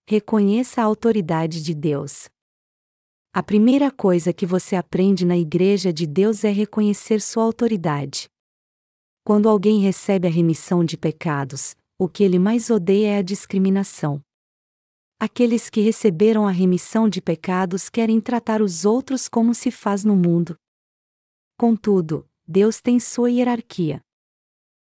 Reconheça 0.07 0.81
a 0.81 0.85
autoridade 0.85 1.61
de 1.61 1.73
Deus. 1.73 2.29
A 3.33 3.43
primeira 3.43 3.91
coisa 3.91 4.31
que 4.31 4.45
você 4.45 4.75
aprende 4.75 5.25
na 5.25 5.37
Igreja 5.37 5.91
de 5.91 6.07
Deus 6.07 6.43
é 6.43 6.51
reconhecer 6.51 7.19
sua 7.19 7.43
autoridade. 7.43 8.29
Quando 9.25 9.49
alguém 9.49 9.81
recebe 9.81 10.27
a 10.27 10.31
remissão 10.31 10.85
de 10.85 10.95
pecados, 10.97 11.75
o 11.97 12.07
que 12.09 12.23
ele 12.23 12.39
mais 12.39 12.69
odeia 12.69 13.09
é 13.09 13.17
a 13.17 13.21
discriminação. 13.21 14.21
Aqueles 15.19 15.69
que 15.69 15.79
receberam 15.81 16.47
a 16.47 16.51
remissão 16.51 17.07
de 17.07 17.21
pecados 17.21 17.89
querem 17.89 18.19
tratar 18.19 18.61
os 18.61 18.83
outros 18.83 19.29
como 19.29 19.53
se 19.53 19.71
faz 19.71 20.03
no 20.03 20.15
mundo. 20.15 20.57
Contudo, 21.57 22.27
Deus 22.47 22.81
tem 22.81 22.99
sua 22.99 23.31
hierarquia. 23.31 24.01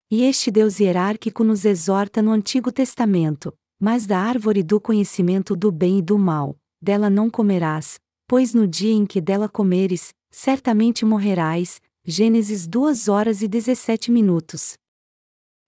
E 0.10 0.24
este 0.24 0.50
Deus 0.50 0.80
hierárquico 0.80 1.44
nos 1.44 1.66
exorta 1.66 2.22
no 2.22 2.32
Antigo 2.32 2.72
Testamento: 2.72 3.54
Mas 3.80 4.06
da 4.06 4.20
árvore 4.20 4.64
do 4.64 4.80
conhecimento 4.80 5.56
do 5.56 5.72
bem 5.72 6.00
e 6.00 6.02
do 6.02 6.18
mal, 6.18 6.58
dela 6.82 7.10
não 7.10 7.30
comerás, 7.30 8.00
pois 8.28 8.54
no 8.54 8.68
dia 8.68 8.94
em 8.94 9.06
que 9.06 9.22
dela 9.22 9.50
comeres, 9.50 10.14
certamente 10.32 11.06
morrerás. 11.06 11.82
Gênesis 12.06 12.68
2 12.68 13.08
horas 13.08 13.42
e 13.42 13.48
17 13.48 14.12
minutos. 14.12 14.78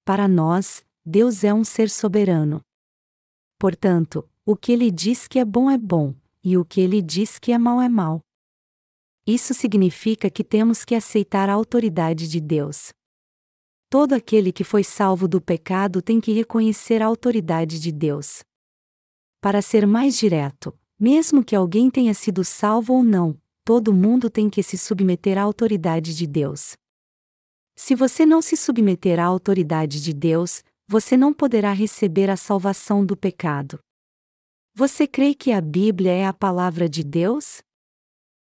Para 0.03 0.27
nós, 0.27 0.84
Deus 1.05 1.43
é 1.43 1.53
um 1.53 1.63
ser 1.63 1.87
soberano. 1.87 2.61
Portanto, 3.59 4.27
o 4.43 4.55
que 4.55 4.71
ele 4.71 4.89
diz 4.89 5.27
que 5.27 5.37
é 5.37 5.45
bom 5.45 5.69
é 5.69 5.77
bom, 5.77 6.15
e 6.43 6.57
o 6.57 6.65
que 6.65 6.81
ele 6.81 6.99
diz 6.99 7.37
que 7.37 7.51
é 7.51 7.59
mal 7.59 7.79
é 7.79 7.87
mal. 7.87 8.21
Isso 9.27 9.53
significa 9.53 10.31
que 10.31 10.43
temos 10.43 10.83
que 10.83 10.95
aceitar 10.95 11.47
a 11.47 11.53
autoridade 11.53 12.27
de 12.27 12.39
Deus. 12.39 12.91
Todo 13.87 14.13
aquele 14.13 14.51
que 14.51 14.63
foi 14.63 14.83
salvo 14.83 15.27
do 15.27 15.39
pecado 15.39 16.01
tem 16.01 16.19
que 16.19 16.31
reconhecer 16.31 17.03
a 17.03 17.05
autoridade 17.05 17.79
de 17.79 17.91
Deus. 17.91 18.43
Para 19.39 19.61
ser 19.61 19.85
mais 19.85 20.17
direto, 20.17 20.75
mesmo 20.99 21.43
que 21.43 21.55
alguém 21.55 21.91
tenha 21.91 22.15
sido 22.15 22.43
salvo 22.43 22.93
ou 22.93 23.03
não, 23.03 23.39
todo 23.63 23.93
mundo 23.93 24.27
tem 24.27 24.49
que 24.49 24.63
se 24.63 24.75
submeter 24.75 25.37
à 25.37 25.43
autoridade 25.43 26.15
de 26.15 26.25
Deus. 26.25 26.73
Se 27.75 27.93
você 27.93 28.25
não 28.25 28.41
se 28.41 28.57
submeter 28.57 29.19
à 29.19 29.25
autoridade 29.25 30.01
de 30.01 30.13
Deus, 30.13 30.63
você 30.87 31.17
não 31.17 31.33
poderá 31.33 31.71
receber 31.71 32.29
a 32.29 32.37
salvação 32.37 33.05
do 33.05 33.17
pecado. 33.17 33.79
Você 34.73 35.07
crê 35.07 35.33
que 35.33 35.51
a 35.51 35.61
Bíblia 35.61 36.11
é 36.11 36.25
a 36.25 36.33
palavra 36.33 36.87
de 36.87 37.03
Deus? 37.03 37.61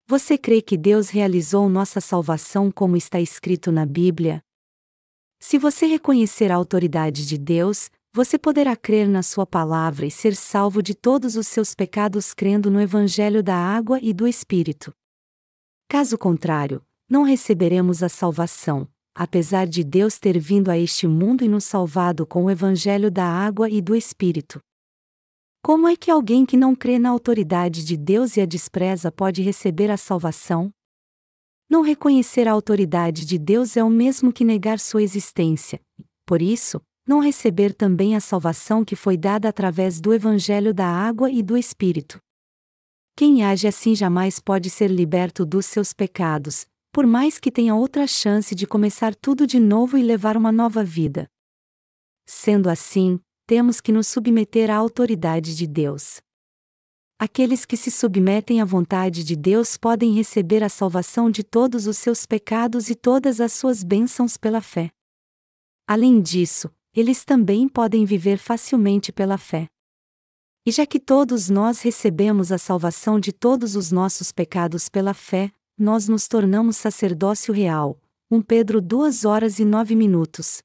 Você 0.07 0.37
crê 0.37 0.61
que 0.61 0.77
Deus 0.77 1.11
realizou 1.11 1.69
nossa 1.69 2.01
salvação 2.01 2.71
como 2.71 2.97
está 2.97 3.21
escrito 3.21 3.71
na 3.71 3.87
Bíblia? 3.87 4.43
Se 5.39 5.59
você 5.59 5.87
reconhecer 5.87 6.51
a 6.51 6.57
autoridade 6.57 7.27
de 7.27 7.39
Deus, 7.39 7.91
você 8.13 8.39
poderá 8.39 8.77
crer 8.77 9.09
na 9.09 9.23
Sua 9.23 9.45
palavra 9.45 10.07
e 10.07 10.11
ser 10.11 10.35
salvo 10.35 10.83
de 10.83 10.95
todos 10.95 11.37
os 11.37 11.47
seus 11.47 11.75
pecados 11.75 12.33
crendo 12.33 12.71
no 12.71 12.81
Evangelho 12.81 13.43
da 13.43 13.57
água 13.57 13.99
e 14.01 14.13
do 14.13 14.27
Espírito. 14.27 14.93
Caso 15.89 16.17
contrário, 16.17 16.83
não 17.09 17.23
receberemos 17.23 18.03
a 18.03 18.09
salvação, 18.09 18.89
apesar 19.15 19.67
de 19.67 19.85
Deus 19.85 20.19
ter 20.19 20.39
vindo 20.39 20.71
a 20.71 20.77
este 20.77 21.07
mundo 21.07 21.45
e 21.45 21.49
nos 21.49 21.65
salvado 21.65 22.27
com 22.27 22.45
o 22.45 22.51
Evangelho 22.51 23.11
da 23.11 23.25
água 23.25 23.71
e 23.71 23.81
do 23.81 23.95
Espírito. 23.95 24.61
Como 25.63 25.89
é 25.89 25.97
que 25.97 26.11
alguém 26.11 26.45
que 26.45 26.57
não 26.57 26.75
crê 26.75 26.99
na 26.99 27.09
autoridade 27.09 27.85
de 27.85 27.97
Deus 27.97 28.37
e 28.37 28.41
a 28.41 28.47
despreza 28.47 29.11
pode 29.13 29.41
receber 29.41 29.91
a 29.91 29.97
salvação? 29.97 30.71
Não 31.71 31.81
reconhecer 31.81 32.47
a 32.47 32.53
autoridade 32.53 33.25
de 33.25 33.39
Deus 33.39 33.77
é 33.77 33.83
o 33.83 33.89
mesmo 33.89 34.33
que 34.33 34.45
negar 34.45 34.79
sua 34.79 35.03
existência. 35.03 35.81
Por 36.27 36.43
isso, 36.43 36.83
não 37.07 37.19
receber 37.21 37.73
também 37.73 38.15
a 38.17 38.21
salvação 38.21 38.85
que 38.85 38.97
foi 38.97 39.17
dada 39.17 39.49
através 39.49 40.01
do 40.01 40.13
Evangelho 40.13 40.75
da 40.75 40.87
água 40.87 41.31
e 41.31 41.43
do 41.43 41.57
Espírito. 41.57 42.19
Quem 43.17 43.45
age 43.45 43.69
assim 43.69 43.95
jamais 43.95 44.41
pode 44.41 44.69
ser 44.69 44.91
liberto 44.91 45.47
dos 45.47 45.67
seus 45.67 45.93
pecados, 45.93 46.67
por 46.95 47.09
mais 47.09 47.41
que 47.41 47.51
tenha 47.51 47.75
outra 47.75 48.07
chance 48.07 48.55
de 48.55 48.69
começar 48.69 49.17
tudo 49.17 49.49
de 49.49 49.59
novo 49.59 49.99
e 49.99 50.03
levar 50.05 50.37
uma 50.37 50.53
nova 50.53 50.85
vida. 50.85 51.29
Sendo 52.25 52.71
assim, 52.71 53.19
temos 53.49 53.81
que 53.81 53.91
nos 53.91 54.07
submeter 54.07 54.71
à 54.71 54.77
autoridade 54.77 55.57
de 55.57 55.67
Deus. 55.67 56.21
Aqueles 57.19 57.65
que 57.65 57.77
se 57.77 57.91
submetem 57.91 58.61
à 58.61 58.65
vontade 58.65 59.25
de 59.25 59.35
Deus 59.35 59.77
podem 59.77 60.15
receber 60.15 60.63
a 60.63 60.69
salvação 60.69 61.29
de 61.29 61.43
todos 61.43 61.89
os 61.89 61.99
seus 61.99 62.27
pecados 62.27 62.89
e 62.89 62.95
todas 62.95 63.41
as 63.41 63.53
suas 63.53 63.83
bênçãos 63.83 64.37
pela 64.37 64.61
fé. 64.61 64.93
Além 65.89 66.23
disso, 66.23 66.71
eles 66.95 67.25
também 67.25 67.69
podem 67.69 68.05
viver 68.05 68.39
facilmente 68.39 69.11
pela 69.11 69.37
fé. 69.37 69.67
E 70.65 70.71
já 70.71 70.87
que 70.87 71.01
todos 71.01 71.51
nós 71.51 71.81
recebemos 71.81 72.53
a 72.53 72.57
salvação 72.57 73.19
de 73.19 73.33
todos 73.33 73.75
os 73.75 73.91
nossos 73.91 74.31
pecados 74.31 74.89
pela 74.89 75.13
fé, 75.13 75.51
nós 75.77 76.09
nos 76.09 76.29
tornamos 76.29 76.77
sacerdócio 76.77 77.53
real. 77.53 78.01
1 78.31 78.43
Pedro 78.43 78.81
2 78.81 79.25
horas 79.25 79.59
e 79.59 79.65
9 79.65 79.97
minutos. 79.97 80.63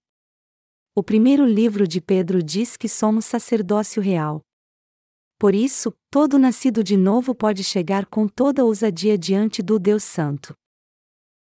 O 0.95 1.04
primeiro 1.04 1.45
livro 1.45 1.88
de 1.88 2.00
Pedro 2.00 2.43
diz 2.43 2.78
que 2.78 2.88
somos 2.88 3.26
sacerdócio 3.26 4.02
real. 4.02 4.41
Por 5.38 5.56
isso, 5.56 5.93
todo 6.12 6.38
nascido 6.38 6.84
de 6.84 6.98
novo 6.98 7.34
pode 7.34 7.63
chegar 7.63 8.06
com 8.06 8.28
toda 8.28 8.65
ousadia 8.65 9.17
diante 9.17 9.62
do 9.63 9.80
Deus 9.80 10.04
Santo. 10.04 10.54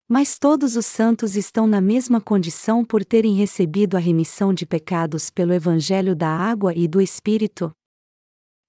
Mas 0.07 0.39
todos 0.39 0.75
os 0.75 0.85
santos 0.85 1.35
estão 1.35 1.67
na 1.67 1.79
mesma 1.79 2.19
condição 2.19 2.83
por 2.83 3.05
terem 3.05 3.35
recebido 3.35 3.95
a 3.95 3.99
remissão 3.99 4.53
de 4.53 4.65
pecados 4.65 5.29
pelo 5.29 5.53
Evangelho 5.53 6.15
da 6.15 6.29
água 6.29 6.73
e 6.73 6.87
do 6.87 7.01
Espírito? 7.01 7.71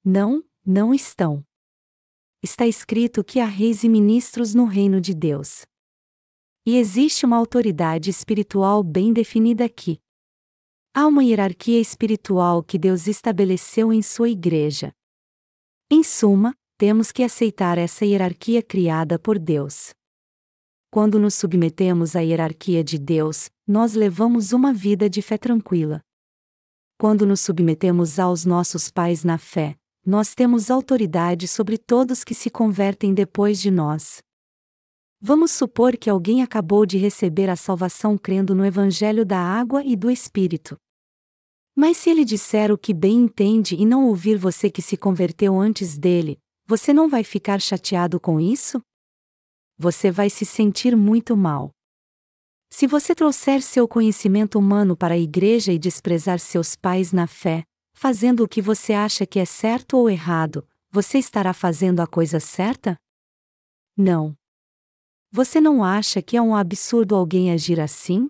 Não, 0.04 0.44
não 0.64 0.92
estão. 0.92 1.44
Está 2.44 2.66
escrito 2.66 3.22
que 3.22 3.38
há 3.38 3.46
reis 3.46 3.84
e 3.84 3.88
ministros 3.88 4.52
no 4.52 4.64
reino 4.64 5.00
de 5.00 5.14
Deus. 5.14 5.62
E 6.66 6.76
existe 6.76 7.24
uma 7.24 7.36
autoridade 7.36 8.10
espiritual 8.10 8.82
bem 8.82 9.12
definida 9.12 9.64
aqui. 9.64 10.00
Há 10.92 11.06
uma 11.06 11.22
hierarquia 11.22 11.80
espiritual 11.80 12.60
que 12.60 12.80
Deus 12.80 13.06
estabeleceu 13.06 13.92
em 13.92 14.02
sua 14.02 14.28
igreja. 14.28 14.92
Em 15.88 16.02
suma, 16.02 16.52
temos 16.76 17.12
que 17.12 17.22
aceitar 17.22 17.78
essa 17.78 18.04
hierarquia 18.04 18.60
criada 18.60 19.20
por 19.20 19.38
Deus. 19.38 19.90
Quando 20.90 21.20
nos 21.20 21.34
submetemos 21.34 22.16
à 22.16 22.20
hierarquia 22.20 22.82
de 22.82 22.98
Deus, 22.98 23.50
nós 23.64 23.94
levamos 23.94 24.52
uma 24.52 24.72
vida 24.72 25.08
de 25.08 25.22
fé 25.22 25.38
tranquila. 25.38 26.00
Quando 26.98 27.24
nos 27.24 27.40
submetemos 27.40 28.18
aos 28.18 28.44
nossos 28.44 28.90
pais 28.90 29.22
na 29.22 29.38
fé, 29.38 29.76
nós 30.04 30.34
temos 30.34 30.70
autoridade 30.70 31.46
sobre 31.46 31.78
todos 31.78 32.24
que 32.24 32.34
se 32.34 32.50
convertem 32.50 33.14
depois 33.14 33.60
de 33.60 33.70
nós. 33.70 34.20
Vamos 35.20 35.52
supor 35.52 35.96
que 35.96 36.10
alguém 36.10 36.42
acabou 36.42 36.84
de 36.84 36.98
receber 36.98 37.48
a 37.48 37.54
salvação 37.54 38.18
crendo 38.18 38.54
no 38.54 38.66
Evangelho 38.66 39.24
da 39.24 39.38
água 39.38 39.84
e 39.84 39.94
do 39.94 40.10
Espírito. 40.10 40.76
Mas 41.76 41.96
se 41.96 42.10
ele 42.10 42.24
disser 42.24 42.72
o 42.72 42.76
que 42.76 42.92
bem 42.92 43.20
entende 43.20 43.76
e 43.76 43.86
não 43.86 44.06
ouvir 44.06 44.36
você 44.36 44.68
que 44.68 44.82
se 44.82 44.96
converteu 44.96 45.58
antes 45.58 45.96
dele, 45.96 46.38
você 46.66 46.92
não 46.92 47.08
vai 47.08 47.22
ficar 47.22 47.60
chateado 47.60 48.18
com 48.18 48.40
isso? 48.40 48.82
Você 49.78 50.10
vai 50.10 50.28
se 50.28 50.44
sentir 50.44 50.96
muito 50.96 51.36
mal. 51.36 51.70
Se 52.68 52.86
você 52.86 53.14
trouxer 53.14 53.62
seu 53.62 53.86
conhecimento 53.86 54.58
humano 54.58 54.96
para 54.96 55.14
a 55.14 55.18
igreja 55.18 55.72
e 55.72 55.78
desprezar 55.78 56.40
seus 56.40 56.74
pais 56.74 57.12
na 57.12 57.26
fé, 57.26 57.62
fazendo 58.02 58.42
o 58.42 58.48
que 58.48 58.60
você 58.60 58.92
acha 58.92 59.24
que 59.24 59.38
é 59.38 59.44
certo 59.44 59.96
ou 59.96 60.10
errado, 60.10 60.66
você 60.90 61.18
estará 61.18 61.54
fazendo 61.54 62.00
a 62.00 62.06
coisa 62.06 62.40
certa? 62.40 62.96
Não. 63.96 64.36
Você 65.30 65.60
não 65.60 65.84
acha 65.84 66.20
que 66.20 66.36
é 66.36 66.42
um 66.42 66.52
absurdo 66.52 67.14
alguém 67.14 67.52
agir 67.52 67.78
assim? 67.78 68.26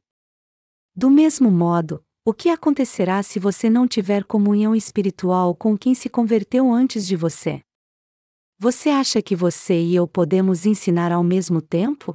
Do 0.94 1.08
mesmo 1.08 1.50
modo, 1.50 2.04
o 2.22 2.35
que 2.35 2.50
acontecerá 2.50 3.22
se 3.22 3.38
você 3.38 3.70
não 3.70 3.88
tiver 3.88 4.24
comunhão 4.24 4.76
espiritual 4.76 5.54
com 5.54 5.74
quem 5.74 5.94
se 5.94 6.11
converteu 6.11 6.70
antes 6.70 7.06
de 7.06 7.16
você? 7.16 7.62
Você 8.58 8.90
acha 8.90 9.22
que 9.22 9.35
você 9.35 9.80
e 9.80 9.94
eu 9.94 10.06
podemos 10.06 10.66
ensinar 10.66 11.12
ao 11.12 11.24
mesmo 11.24 11.62
tempo? 11.62 12.14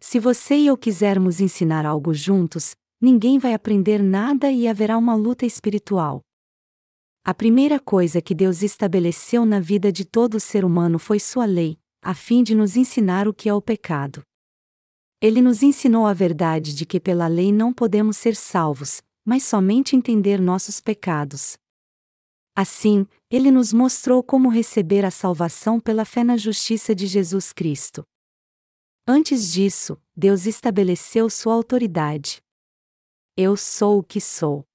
Se 0.00 0.18
você 0.18 0.56
e 0.56 0.66
eu 0.66 0.76
quisermos 0.76 1.40
ensinar 1.40 1.86
algo 1.86 2.12
juntos, 2.12 2.74
ninguém 3.00 3.38
vai 3.38 3.54
aprender 3.54 4.02
nada 4.02 4.50
e 4.50 4.66
haverá 4.66 4.98
uma 4.98 5.14
luta 5.14 5.46
espiritual. 5.46 6.20
A 7.24 7.34
primeira 7.34 7.78
coisa 7.78 8.22
que 8.22 8.34
Deus 8.34 8.62
estabeleceu 8.62 9.44
na 9.44 9.60
vida 9.60 9.92
de 9.92 10.04
todo 10.04 10.40
ser 10.40 10.64
humano 10.64 10.98
foi 10.98 11.20
sua 11.20 11.44
lei, 11.44 11.78
a 12.02 12.14
fim 12.14 12.42
de 12.42 12.54
nos 12.54 12.76
ensinar 12.76 13.28
o 13.28 13.34
que 13.34 13.48
é 13.48 13.54
o 13.54 13.60
pecado. 13.60 14.22
Ele 15.20 15.42
nos 15.42 15.62
ensinou 15.62 16.06
a 16.06 16.12
verdade 16.12 16.74
de 16.74 16.86
que 16.86 17.00
pela 17.00 17.26
lei 17.26 17.52
não 17.52 17.72
podemos 17.72 18.16
ser 18.16 18.36
salvos, 18.36 19.02
mas 19.24 19.42
somente 19.42 19.96
entender 19.96 20.40
nossos 20.40 20.80
pecados. 20.80 21.56
Assim, 22.56 23.06
ele 23.30 23.50
nos 23.50 23.72
mostrou 23.72 24.22
como 24.22 24.48
receber 24.48 25.04
a 25.04 25.10
salvação 25.10 25.78
pela 25.78 26.04
fé 26.04 26.24
na 26.24 26.36
justiça 26.36 26.94
de 26.94 27.06
Jesus 27.06 27.52
Cristo. 27.52 28.04
Antes 29.06 29.52
disso, 29.52 29.96
Deus 30.16 30.46
estabeleceu 30.46 31.30
sua 31.30 31.54
autoridade. 31.54 32.42
Eu 33.36 33.56
sou 33.56 34.00
o 34.00 34.02
que 34.02 34.20
sou. 34.20 34.67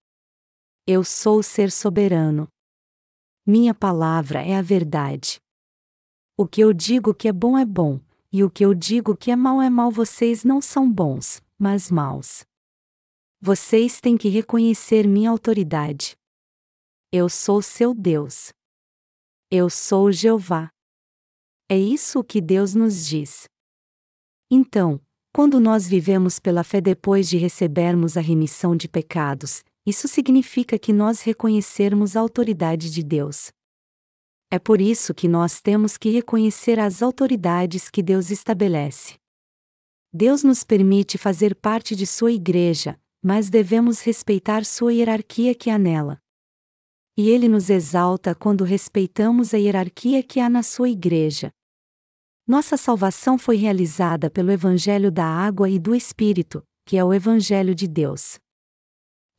Eu 0.86 1.02
sou 1.02 1.40
o 1.40 1.44
ser 1.44 1.72
soberano. 1.72 2.50
Minha 3.46 3.74
palavra 3.74 4.42
é 4.42 4.58
a 4.58 4.62
verdade. 4.62 5.40
O 6.36 6.46
que 6.46 6.60
eu 6.60 6.74
digo 6.74 7.14
que 7.14 7.30
é 7.30 7.32
bom 7.32 7.58
é 7.58 7.64
bom, 7.64 8.02
e 8.34 8.44
o 8.44 8.50
que 8.50 8.66
eu 8.66 8.74
digo 8.74 9.16
que 9.16 9.32
é 9.32 9.36
mal 9.36 9.62
é 9.62 9.70
mal. 9.70 9.90
Vocês 9.90 10.44
não 10.44 10.60
são 10.60 10.92
bons, 10.92 11.42
mas 11.58 11.90
maus. 11.90 12.44
Vocês 13.40 14.02
têm 14.02 14.18
que 14.18 14.28
reconhecer 14.28 15.08
minha 15.08 15.30
autoridade. 15.30 16.18
Eu 17.14 17.30
sou 17.30 17.62
seu 17.62 17.94
Deus. 17.94 18.52
Eu 19.50 19.70
sou 19.70 20.12
Jeová. 20.12 20.70
É 21.70 21.78
isso 21.78 22.20
o 22.20 22.24
que 22.26 22.42
Deus 22.42 22.76
nos 22.76 23.06
diz. 23.06 23.46
Então, 24.52 25.00
quando 25.34 25.62
nós 25.62 25.88
vivemos 25.88 26.40
pela 26.40 26.62
fé 26.62 26.82
depois 26.82 27.30
de 27.30 27.38
recebermos 27.38 28.18
a 28.18 28.22
remissão 28.22 28.76
de 28.76 28.90
pecados, 28.90 29.64
isso 29.86 30.08
significa 30.08 30.80
que 30.80 30.94
nós 30.94 31.22
reconhecermos 31.22 32.16
a 32.16 32.20
autoridade 32.20 32.90
de 32.90 33.04
Deus. 33.04 33.52
É 34.50 34.60
por 34.60 34.80
isso 34.80 35.14
que 35.14 35.28
nós 35.28 35.60
temos 35.60 35.98
que 35.98 36.10
reconhecer 36.10 36.80
as 36.80 37.02
autoridades 37.02 37.90
que 37.90 38.04
Deus 38.04 38.30
estabelece. 38.30 39.16
Deus 40.14 40.44
nos 40.44 40.64
permite 40.64 41.18
fazer 41.18 41.56
parte 41.56 41.96
de 41.96 42.06
sua 42.06 42.32
igreja, 42.32 43.00
mas 43.22 43.50
devemos 43.50 44.02
respeitar 44.02 44.64
sua 44.64 44.94
hierarquia 44.94 45.56
que 45.56 45.70
há 45.70 45.80
nela. 45.80 46.22
E 47.18 47.30
ele 47.30 47.48
nos 47.48 47.70
exalta 47.70 48.36
quando 48.36 48.64
respeitamos 48.64 49.54
a 49.54 49.58
hierarquia 49.58 50.22
que 50.22 50.40
há 50.40 50.50
na 50.50 50.62
sua 50.62 50.90
igreja. 50.90 51.52
Nossa 52.48 52.78
salvação 52.78 53.38
foi 53.38 53.56
realizada 53.56 54.30
pelo 54.30 54.52
Evangelho 54.52 55.12
da 55.12 55.26
Água 55.26 55.70
e 55.70 55.80
do 55.80 55.96
Espírito, 55.96 56.64
que 56.86 56.98
é 56.98 57.04
o 57.04 57.14
Evangelho 57.14 57.74
de 57.74 57.88
Deus. 57.88 58.38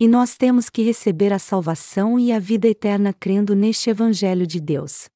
E 0.01 0.09
nós 0.09 0.37
temos 0.37 0.69
que 0.69 0.83
receber 0.83 1.33
a 1.33 1.39
salvação 1.39 2.19
e 2.19 2.33
a 2.33 2.39
vida 2.41 2.67
eterna 2.67 3.13
crendo 3.13 3.55
neste 3.55 3.91
Evangelho 3.91 4.47
de 4.47 4.61
Deus. 4.61 5.09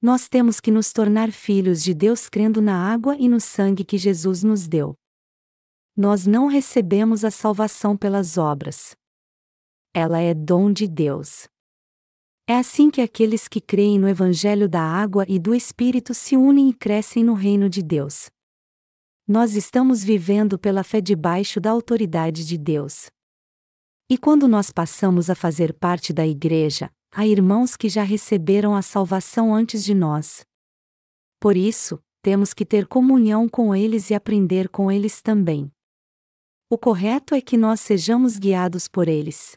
Nós 0.00 0.28
temos 0.28 0.60
que 0.60 0.70
nos 0.70 0.92
tornar 0.92 1.32
filhos 1.32 1.82
de 1.82 1.92
Deus 1.92 2.28
crendo 2.28 2.62
na 2.62 2.90
água 2.90 3.16
e 3.18 3.28
no 3.28 3.40
sangue 3.40 3.84
que 3.84 3.98
Jesus 3.98 4.42
nos 4.44 4.68
deu. 4.68 4.94
Nós 5.96 6.24
não 6.24 6.46
recebemos 6.46 7.24
a 7.24 7.30
salvação 7.30 7.96
pelas 7.96 8.38
obras. 8.38 8.94
Ela 9.92 10.20
é 10.20 10.32
dom 10.32 10.72
de 10.72 10.86
Deus. 10.86 11.48
É 12.46 12.56
assim 12.56 12.90
que 12.90 13.00
aqueles 13.00 13.48
que 13.48 13.60
creem 13.60 13.98
no 13.98 14.08
Evangelho 14.08 14.68
da 14.68 14.80
água 14.80 15.26
e 15.28 15.38
do 15.38 15.54
Espírito 15.54 16.14
se 16.14 16.36
unem 16.36 16.70
e 16.70 16.74
crescem 16.74 17.22
no 17.24 17.34
reino 17.34 17.68
de 17.68 17.82
Deus. 17.82 18.30
Nós 19.26 19.54
estamos 19.54 20.02
vivendo 20.02 20.58
pela 20.58 20.82
fé 20.82 21.00
debaixo 21.00 21.60
da 21.60 21.70
autoridade 21.70 22.46
de 22.46 22.56
Deus. 22.56 23.10
E 24.12 24.18
quando 24.18 24.48
nós 24.48 24.72
passamos 24.72 25.30
a 25.30 25.36
fazer 25.36 25.72
parte 25.72 26.12
da 26.12 26.26
Igreja, 26.26 26.90
há 27.12 27.24
irmãos 27.24 27.76
que 27.76 27.88
já 27.88 28.02
receberam 28.02 28.74
a 28.74 28.82
salvação 28.82 29.54
antes 29.54 29.84
de 29.84 29.94
nós. 29.94 30.44
Por 31.38 31.56
isso, 31.56 32.02
temos 32.20 32.52
que 32.52 32.66
ter 32.66 32.88
comunhão 32.88 33.48
com 33.48 33.72
eles 33.72 34.10
e 34.10 34.14
aprender 34.14 34.68
com 34.68 34.90
eles 34.90 35.22
também. 35.22 35.70
O 36.68 36.76
correto 36.76 37.36
é 37.36 37.40
que 37.40 37.56
nós 37.56 37.78
sejamos 37.78 38.36
guiados 38.36 38.88
por 38.88 39.06
eles. 39.06 39.56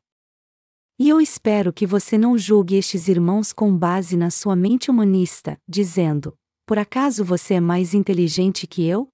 E 1.00 1.10
eu 1.10 1.20
espero 1.20 1.74
que 1.74 1.88
você 1.88 2.16
não 2.16 2.38
julgue 2.38 2.76
estes 2.76 3.08
irmãos 3.08 3.52
com 3.52 3.76
base 3.76 4.16
na 4.16 4.30
sua 4.30 4.56
mente 4.56 4.92
humanista, 4.92 5.60
dizendo: 5.68 6.32
por 6.68 6.78
acaso 6.78 7.26
você 7.26 7.56
é 7.56 7.60
mais 7.60 7.96
inteligente 7.96 8.68
que 8.68 8.86
eu? 8.86 9.08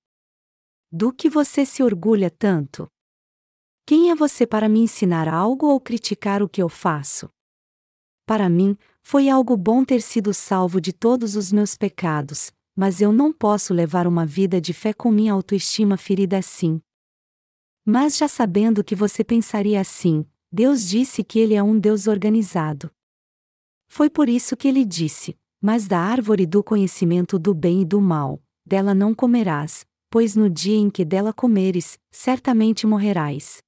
Do 0.91 1.13
que 1.13 1.29
você 1.29 1.65
se 1.65 1.81
orgulha 1.81 2.29
tanto? 2.29 2.89
Quem 3.89 4.11
é 4.11 4.15
você 4.15 4.45
para 4.45 4.69
me 4.69 4.81
ensinar 4.81 5.27
algo 5.27 5.65
ou 5.65 5.79
criticar 5.79 6.43
o 6.43 6.47
que 6.47 6.61
eu 6.61 6.69
faço? 6.69 7.27
Para 8.23 8.47
mim, 8.47 8.77
foi 9.01 9.29
algo 9.29 9.57
bom 9.57 9.83
ter 9.83 9.99
sido 9.99 10.31
salvo 10.31 10.79
de 10.79 10.93
todos 10.93 11.35
os 11.35 11.51
meus 11.51 11.75
pecados, 11.75 12.51
mas 12.75 13.01
eu 13.01 13.11
não 13.11 13.33
posso 13.33 13.73
levar 13.73 14.05
uma 14.05 14.27
vida 14.27 14.61
de 14.61 14.73
fé 14.73 14.93
com 14.93 15.09
minha 15.09 15.33
autoestima 15.33 15.97
ferida 15.97 16.37
assim. 16.37 16.79
Mas 17.83 18.15
já 18.15 18.27
sabendo 18.27 18.83
que 18.83 18.93
você 18.93 19.23
pensaria 19.23 19.81
assim, 19.81 20.23
Deus 20.51 20.87
disse 20.87 21.23
que 21.23 21.39
ele 21.39 21.55
é 21.55 21.63
um 21.63 21.79
Deus 21.79 22.05
organizado. 22.05 22.91
Foi 23.87 24.07
por 24.07 24.29
isso 24.29 24.55
que 24.55 24.67
ele 24.67 24.85
disse: 24.85 25.35
Mas 25.59 25.87
da 25.87 25.99
árvore 25.99 26.45
do 26.45 26.63
conhecimento 26.63 27.39
do 27.39 27.55
bem 27.55 27.81
e 27.81 27.85
do 27.85 27.99
mal, 27.99 28.39
dela 28.63 28.93
não 28.93 29.15
comerás, 29.15 29.83
pois 30.11 30.35
no 30.35 30.47
dia 30.47 30.77
em 30.77 30.91
que 30.91 31.03
dela 31.03 31.33
comeres, 31.33 31.97
certamente 32.11 32.85
morrerás. 32.85 33.63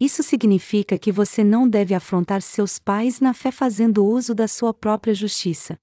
Isso 0.00 0.22
significa 0.22 0.98
que 0.98 1.12
você 1.12 1.44
não 1.44 1.68
deve 1.68 1.94
afrontar 1.94 2.40
seus 2.40 2.78
pais 2.78 3.20
na 3.20 3.34
fé 3.34 3.52
fazendo 3.52 4.02
uso 4.02 4.34
da 4.34 4.48
sua 4.48 4.72
própria 4.72 5.14
justiça. 5.14 5.78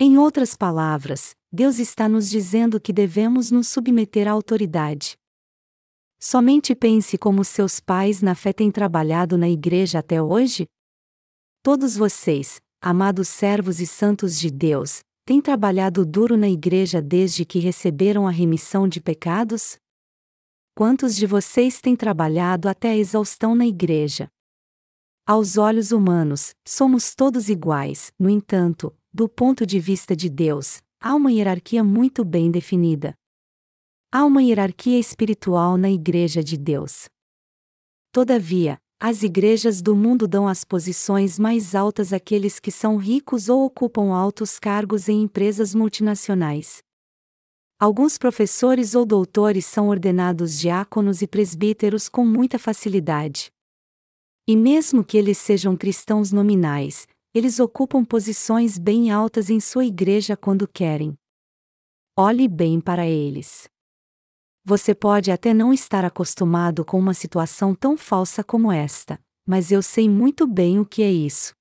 Em 0.00 0.18
outras 0.18 0.56
palavras, 0.56 1.30
Deus 1.52 1.78
está 1.78 2.08
nos 2.08 2.28
dizendo 2.28 2.80
que 2.80 2.92
devemos 2.92 3.52
nos 3.52 3.68
submeter 3.68 4.26
à 4.26 4.32
autoridade. 4.32 5.16
Somente 6.18 6.74
pense 6.74 7.16
como 7.16 7.44
seus 7.44 7.78
pais 7.78 8.20
na 8.20 8.34
fé 8.34 8.52
têm 8.52 8.72
trabalhado 8.72 9.38
na 9.38 9.48
igreja 9.48 10.00
até 10.00 10.20
hoje? 10.20 10.66
Todos 11.62 11.96
vocês, 11.96 12.60
amados 12.80 13.28
servos 13.28 13.78
e 13.78 13.86
santos 13.86 14.36
de 14.36 14.50
Deus, 14.50 15.00
têm 15.24 15.40
trabalhado 15.40 16.04
duro 16.04 16.36
na 16.36 16.48
igreja 16.48 17.00
desde 17.00 17.44
que 17.44 17.60
receberam 17.60 18.26
a 18.26 18.32
remissão 18.32 18.88
de 18.88 19.00
pecados? 19.00 19.76
Quantos 20.74 21.14
de 21.14 21.26
vocês 21.26 21.82
têm 21.82 21.94
trabalhado 21.94 22.66
até 22.66 22.92
a 22.92 22.96
exaustão 22.96 23.54
na 23.54 23.66
igreja? 23.66 24.28
Aos 25.26 25.58
olhos 25.58 25.92
humanos, 25.92 26.54
somos 26.66 27.14
todos 27.14 27.50
iguais, 27.50 28.10
no 28.18 28.30
entanto, 28.30 28.96
do 29.12 29.28
ponto 29.28 29.66
de 29.66 29.78
vista 29.78 30.16
de 30.16 30.30
Deus, 30.30 30.80
há 30.98 31.14
uma 31.14 31.30
hierarquia 31.30 31.84
muito 31.84 32.24
bem 32.24 32.50
definida. 32.50 33.14
Há 34.10 34.24
uma 34.24 34.42
hierarquia 34.42 34.98
espiritual 34.98 35.76
na 35.76 35.90
Igreja 35.90 36.42
de 36.42 36.56
Deus. 36.56 37.06
Todavia, 38.10 38.78
as 38.98 39.22
igrejas 39.22 39.82
do 39.82 39.94
mundo 39.94 40.26
dão 40.26 40.48
as 40.48 40.64
posições 40.64 41.38
mais 41.38 41.74
altas 41.74 42.14
àqueles 42.14 42.58
que 42.58 42.70
são 42.70 42.96
ricos 42.96 43.50
ou 43.50 43.66
ocupam 43.66 44.14
altos 44.14 44.58
cargos 44.58 45.06
em 45.06 45.22
empresas 45.22 45.74
multinacionais. 45.74 46.82
Alguns 47.82 48.16
professores 48.16 48.94
ou 48.94 49.04
doutores 49.04 49.66
são 49.66 49.88
ordenados 49.88 50.56
diáconos 50.56 51.20
e 51.20 51.26
presbíteros 51.26 52.08
com 52.08 52.24
muita 52.24 52.56
facilidade. 52.56 53.50
E 54.46 54.56
mesmo 54.56 55.02
que 55.02 55.18
eles 55.18 55.36
sejam 55.36 55.76
cristãos 55.76 56.30
nominais, 56.30 57.08
eles 57.34 57.58
ocupam 57.58 58.04
posições 58.04 58.78
bem 58.78 59.10
altas 59.10 59.50
em 59.50 59.58
sua 59.58 59.84
igreja 59.84 60.36
quando 60.36 60.68
querem. 60.68 61.18
Olhe 62.16 62.46
bem 62.46 62.80
para 62.80 63.04
eles. 63.04 63.68
Você 64.64 64.94
pode 64.94 65.32
até 65.32 65.52
não 65.52 65.72
estar 65.72 66.04
acostumado 66.04 66.84
com 66.84 67.00
uma 67.00 67.14
situação 67.14 67.74
tão 67.74 67.96
falsa 67.96 68.44
como 68.44 68.70
esta, 68.70 69.18
mas 69.44 69.72
eu 69.72 69.82
sei 69.82 70.08
muito 70.08 70.46
bem 70.46 70.78
o 70.78 70.86
que 70.86 71.02
é 71.02 71.10
isso. 71.10 71.52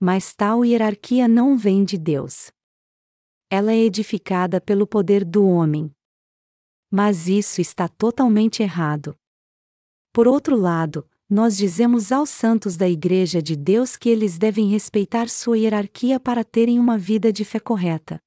Mas 0.00 0.32
tal 0.36 0.64
hierarquia 0.64 1.26
não 1.26 1.58
vem 1.58 1.84
de 1.84 1.98
Deus 1.98 2.54
ela 3.50 3.72
é 3.72 3.78
edificada 3.78 4.60
pelo 4.60 4.86
poder 4.86 5.24
do 5.24 5.46
homem. 5.46 5.90
Mas 6.90 7.28
isso 7.28 7.60
está 7.60 7.88
totalmente 7.88 8.62
errado. 8.62 9.16
Por 10.12 10.26
outro 10.26 10.56
lado, 10.56 11.06
nós 11.28 11.56
dizemos 11.56 12.12
aos 12.12 12.30
santos 12.30 12.76
da 12.76 12.88
Igreja 12.88 13.42
de 13.42 13.56
Deus 13.56 13.96
que 13.96 14.08
eles 14.08 14.38
devem 14.38 14.68
respeitar 14.68 15.28
sua 15.28 15.58
hierarquia 15.58 16.18
para 16.18 16.44
terem 16.44 16.78
uma 16.78 16.96
vida 16.96 17.32
de 17.32 17.44
fé 17.44 17.58
correta. 17.58 18.20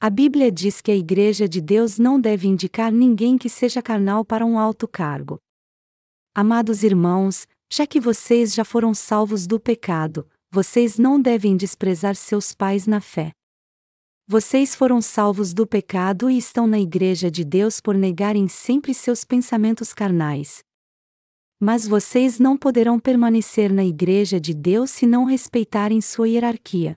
A 0.00 0.10
Bíblia 0.10 0.50
diz 0.50 0.80
que 0.80 0.90
a 0.90 0.96
Igreja 0.96 1.48
de 1.48 1.60
Deus 1.60 1.98
não 1.98 2.20
deve 2.20 2.48
indicar 2.48 2.90
ninguém 2.90 3.36
que 3.36 3.48
seja 3.48 3.82
carnal 3.82 4.24
para 4.24 4.44
um 4.46 4.58
alto 4.58 4.88
cargo. 4.88 5.38
Amados 6.34 6.82
irmãos, 6.82 7.46
já 7.70 7.86
que 7.86 8.00
vocês 8.00 8.54
já 8.54 8.64
foram 8.64 8.94
salvos 8.94 9.46
do 9.46 9.60
pecado, 9.60 10.28
vocês 10.50 10.98
não 10.98 11.20
devem 11.20 11.56
desprezar 11.56 12.16
seus 12.16 12.52
pais 12.52 12.86
na 12.86 13.00
fé. 13.00 13.32
Vocês 14.32 14.76
foram 14.76 15.02
salvos 15.02 15.52
do 15.52 15.66
pecado 15.66 16.30
e 16.30 16.38
estão 16.38 16.64
na 16.64 16.78
Igreja 16.78 17.28
de 17.28 17.44
Deus 17.44 17.80
por 17.80 17.96
negarem 17.96 18.46
sempre 18.46 18.94
seus 18.94 19.24
pensamentos 19.24 19.92
carnais. 19.92 20.62
Mas 21.58 21.84
vocês 21.84 22.38
não 22.38 22.56
poderão 22.56 23.00
permanecer 23.00 23.72
na 23.72 23.84
Igreja 23.84 24.38
de 24.38 24.54
Deus 24.54 24.92
se 24.92 25.04
não 25.04 25.24
respeitarem 25.24 26.00
sua 26.00 26.28
hierarquia. 26.28 26.96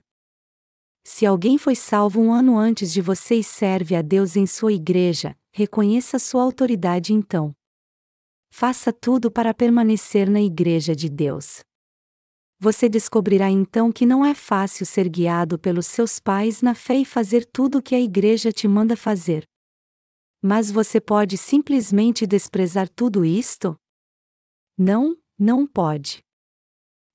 Se 1.02 1.26
alguém 1.26 1.58
foi 1.58 1.74
salvo 1.74 2.20
um 2.20 2.32
ano 2.32 2.56
antes 2.56 2.92
de 2.92 3.00
você 3.00 3.34
e 3.34 3.42
serve 3.42 3.96
a 3.96 4.00
Deus 4.00 4.36
em 4.36 4.46
sua 4.46 4.72
igreja, 4.72 5.36
reconheça 5.50 6.20
sua 6.20 6.44
autoridade 6.44 7.12
então. 7.12 7.52
Faça 8.48 8.92
tudo 8.92 9.28
para 9.28 9.52
permanecer 9.52 10.30
na 10.30 10.40
Igreja 10.40 10.94
de 10.94 11.08
Deus 11.08 11.64
você 12.64 12.88
descobrirá 12.88 13.50
então 13.50 13.92
que 13.92 14.06
não 14.06 14.24
é 14.24 14.32
fácil 14.32 14.86
ser 14.86 15.06
guiado 15.06 15.58
pelos 15.58 15.86
seus 15.86 16.18
pais 16.18 16.62
na 16.62 16.74
fé 16.74 16.96
e 16.96 17.04
fazer 17.04 17.44
tudo 17.44 17.76
o 17.76 17.82
que 17.82 17.94
a 17.94 18.00
igreja 18.00 18.50
te 18.50 18.66
manda 18.66 18.96
fazer. 18.96 19.44
Mas 20.42 20.70
você 20.70 20.98
pode 20.98 21.36
simplesmente 21.36 22.26
desprezar 22.26 22.88
tudo 22.88 23.22
isto? 23.22 23.76
Não, 24.78 25.14
não 25.38 25.66
pode. 25.66 26.22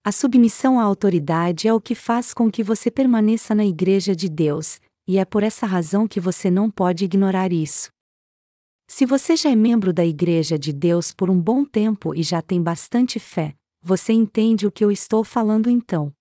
A 0.04 0.12
submissão 0.12 0.80
à 0.80 0.84
autoridade 0.84 1.68
é 1.68 1.74
o 1.74 1.82
que 1.82 1.96
faz 1.96 2.32
com 2.32 2.52
que 2.52 2.64
você 2.64 2.92
permaneça 2.92 3.56
na 3.56 3.66
Igreja 3.66 4.16
de 4.16 4.30
Deus, 4.30 4.80
e 5.08 5.18
é 5.18 5.26
por 5.26 5.42
essa 5.42 5.66
razão 5.66 6.08
que 6.08 6.20
você 6.20 6.52
não 6.52 6.70
pode 6.70 7.06
ignorar 7.06 7.52
isso. 7.52 7.90
Se 8.88 9.04
você 9.04 9.36
já 9.36 9.50
é 9.50 9.56
membro 9.56 9.92
da 9.92 10.06
Igreja 10.06 10.60
de 10.60 10.72
Deus 10.72 11.12
por 11.12 11.28
um 11.28 11.42
bom 11.42 11.66
tempo 11.66 12.14
e 12.14 12.22
já 12.22 12.40
tem 12.40 12.62
bastante 12.62 13.20
fé, 13.20 13.56
você 13.82 14.14
entende 14.14 14.68
o 14.68 14.72
que 14.72 14.84
eu 14.84 14.92
estou 14.92 15.24
falando 15.24 15.70
então. 15.70 16.14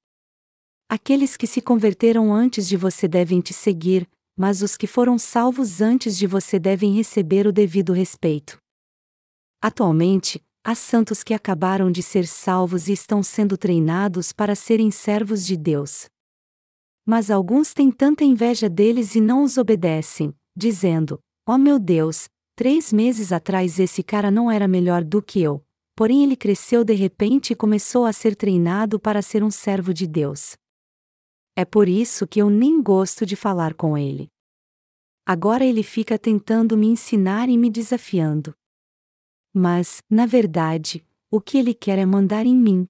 Aqueles 0.88 1.36
que 1.36 1.46
se 1.46 1.60
converteram 1.60 2.32
antes 2.32 2.66
de 2.66 2.76
você 2.76 3.06
devem 3.06 3.40
te 3.40 3.52
seguir, 3.52 4.08
mas 4.36 4.62
os 4.62 4.76
que 4.76 4.86
foram 4.86 5.18
salvos 5.18 5.80
antes 5.80 6.16
de 6.16 6.26
você 6.26 6.58
devem 6.58 6.94
receber 6.94 7.46
o 7.46 7.52
devido 7.52 7.92
respeito. 7.92 8.58
Atualmente, 9.60 10.42
há 10.64 10.74
santos 10.74 11.24
que 11.24 11.34
acabaram 11.34 11.90
de 11.90 12.02
ser 12.02 12.26
salvos 12.26 12.88
e 12.88 12.92
estão 12.92 13.22
sendo 13.22 13.58
treinados 13.58 14.32
para 14.32 14.54
serem 14.54 14.90
servos 14.90 15.44
de 15.44 15.56
Deus. 15.56 16.06
Mas 17.04 17.30
alguns 17.30 17.74
têm 17.74 17.90
tanta 17.90 18.22
inveja 18.22 18.68
deles 18.68 19.14
e 19.14 19.20
não 19.20 19.42
os 19.42 19.58
obedecem, 19.58 20.32
dizendo: 20.56 21.18
Oh 21.46 21.58
meu 21.58 21.78
Deus, 21.78 22.28
três 22.54 22.92
meses 22.92 23.32
atrás 23.32 23.78
esse 23.80 24.02
cara 24.02 24.30
não 24.30 24.50
era 24.50 24.68
melhor 24.68 25.02
do 25.02 25.20
que 25.20 25.40
eu, 25.42 25.64
porém 25.98 26.22
ele 26.22 26.36
cresceu 26.36 26.84
de 26.84 26.94
repente 26.94 27.52
e 27.52 27.56
começou 27.56 28.04
a 28.04 28.12
ser 28.12 28.36
treinado 28.36 29.00
para 29.00 29.20
ser 29.20 29.42
um 29.42 29.50
servo 29.50 29.92
de 29.92 30.06
Deus. 30.06 30.56
É 31.56 31.64
por 31.64 31.88
isso 31.88 32.24
que 32.24 32.40
eu 32.40 32.48
nem 32.48 32.80
gosto 32.80 33.26
de 33.26 33.34
falar 33.34 33.74
com 33.74 33.98
ele. 33.98 34.28
Agora 35.26 35.64
ele 35.64 35.82
fica 35.82 36.16
tentando 36.16 36.76
me 36.76 36.86
ensinar 36.86 37.48
e 37.48 37.58
me 37.58 37.68
desafiando. 37.68 38.54
Mas, 39.52 40.00
na 40.08 40.24
verdade, 40.24 41.04
o 41.32 41.40
que 41.40 41.58
ele 41.58 41.74
quer 41.74 41.98
é 41.98 42.06
mandar 42.06 42.46
em 42.46 42.54
mim. 42.54 42.86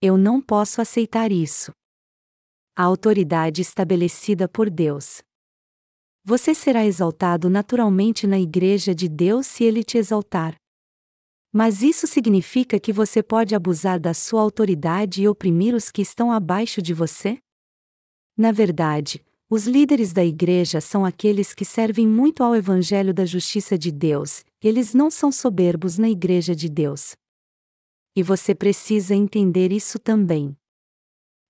Eu 0.00 0.16
não 0.16 0.40
posso 0.40 0.80
aceitar 0.80 1.32
isso. 1.32 1.72
A 2.76 2.84
autoridade 2.84 3.60
estabelecida 3.60 4.48
por 4.48 4.70
Deus. 4.70 5.20
Você 6.22 6.54
será 6.54 6.86
exaltado 6.86 7.50
naturalmente 7.50 8.24
na 8.24 8.38
Igreja 8.38 8.94
de 8.94 9.08
Deus 9.08 9.48
se 9.48 9.64
ele 9.64 9.82
te 9.82 9.98
exaltar. 9.98 10.54
Mas 11.56 11.84
isso 11.84 12.08
significa 12.08 12.80
que 12.80 12.92
você 12.92 13.22
pode 13.22 13.54
abusar 13.54 14.00
da 14.00 14.12
sua 14.12 14.42
autoridade 14.42 15.22
e 15.22 15.28
oprimir 15.28 15.72
os 15.72 15.88
que 15.88 16.02
estão 16.02 16.32
abaixo 16.32 16.82
de 16.82 16.92
você? 16.92 17.38
Na 18.36 18.50
verdade, 18.50 19.24
os 19.48 19.64
líderes 19.64 20.12
da 20.12 20.24
igreja 20.24 20.80
são 20.80 21.04
aqueles 21.04 21.54
que 21.54 21.64
servem 21.64 22.08
muito 22.08 22.42
ao 22.42 22.56
Evangelho 22.56 23.14
da 23.14 23.24
Justiça 23.24 23.78
de 23.78 23.92
Deus, 23.92 24.44
eles 24.60 24.94
não 24.94 25.08
são 25.08 25.30
soberbos 25.30 25.96
na 25.96 26.08
igreja 26.10 26.56
de 26.56 26.68
Deus. 26.68 27.14
E 28.16 28.22
você 28.24 28.52
precisa 28.52 29.14
entender 29.14 29.70
isso 29.70 29.96
também. 29.96 30.56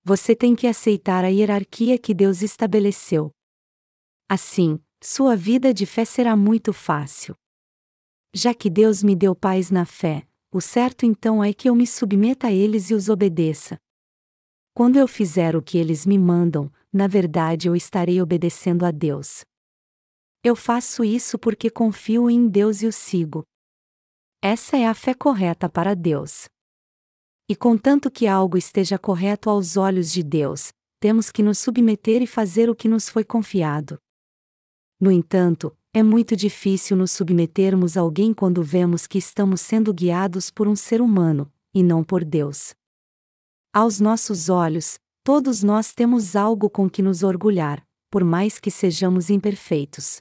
Você 0.03 0.35
tem 0.35 0.55
que 0.55 0.67
aceitar 0.67 1.25
a 1.25 1.29
hierarquia 1.29 1.97
que 1.97 2.13
Deus 2.13 2.43
estabeleceu. 2.43 3.31
Assim, 4.29 4.79
sua 5.03 5.35
vida 5.35 5.73
de 5.73 5.87
fé 5.87 6.05
será 6.05 6.35
muito 6.35 6.71
fácil. 6.71 7.35
Já 8.37 8.53
que 8.53 8.69
Deus 8.69 9.01
me 9.01 9.15
deu 9.15 9.33
paz 9.33 9.71
na 9.71 9.85
fé, 9.85 10.27
o 10.51 10.59
certo 10.59 11.05
então 11.05 11.41
é 11.41 11.53
que 11.53 11.69
eu 11.69 11.75
me 11.75 11.87
submeta 11.87 12.47
a 12.47 12.51
eles 12.51 12.89
e 12.89 12.93
os 12.93 13.07
obedeça. 13.07 13.77
Quando 14.73 14.97
eu 14.97 15.07
fizer 15.07 15.55
o 15.55 15.61
que 15.61 15.77
eles 15.77 16.05
me 16.05 16.19
mandam, 16.19 16.69
na 16.91 17.07
verdade 17.07 17.69
eu 17.69 17.77
estarei 17.77 18.21
obedecendo 18.21 18.85
a 18.85 18.91
Deus. 18.91 19.45
Eu 20.43 20.53
faço 20.53 21.01
isso 21.01 21.39
porque 21.39 21.69
confio 21.69 22.29
em 22.29 22.49
Deus 22.49 22.81
e 22.81 22.87
o 22.87 22.91
sigo. 22.91 23.45
Essa 24.41 24.75
é 24.75 24.85
a 24.85 24.93
fé 24.93 25.13
correta 25.13 25.69
para 25.69 25.95
Deus. 25.95 26.43
E 27.47 27.55
contanto 27.55 28.11
que 28.11 28.27
algo 28.27 28.57
esteja 28.57 28.99
correto 28.99 29.49
aos 29.49 29.77
olhos 29.77 30.11
de 30.11 30.21
Deus, 30.21 30.73
temos 30.99 31.31
que 31.31 31.41
nos 31.41 31.57
submeter 31.57 32.21
e 32.21 32.27
fazer 32.27 32.69
o 32.69 32.75
que 32.75 32.89
nos 32.89 33.07
foi 33.07 33.23
confiado. 33.23 33.97
No 34.99 35.09
entanto, 35.09 35.73
é 35.95 36.03
muito 36.03 36.35
difícil 36.35 36.97
nos 36.97 37.13
submetermos 37.13 37.95
a 37.95 38.01
alguém 38.01 38.33
quando 38.33 38.61
vemos 38.61 39.07
que 39.07 39.17
estamos 39.17 39.61
sendo 39.61 39.93
guiados 39.93 40.51
por 40.51 40.67
um 40.67 40.75
ser 40.75 41.01
humano, 41.01 41.49
e 41.73 41.81
não 41.81 42.03
por 42.03 42.25
Deus. 42.25 42.73
Aos 43.73 44.01
nossos 44.01 44.49
olhos, 44.49 44.99
todos 45.23 45.63
nós 45.63 45.93
temos 45.93 46.35
algo 46.35 46.69
com 46.69 46.89
que 46.89 47.01
nos 47.01 47.23
orgulhar, 47.23 47.81
por 48.11 48.25
mais 48.25 48.59
que 48.59 48.69
sejamos 48.69 49.29
imperfeitos. 49.29 50.19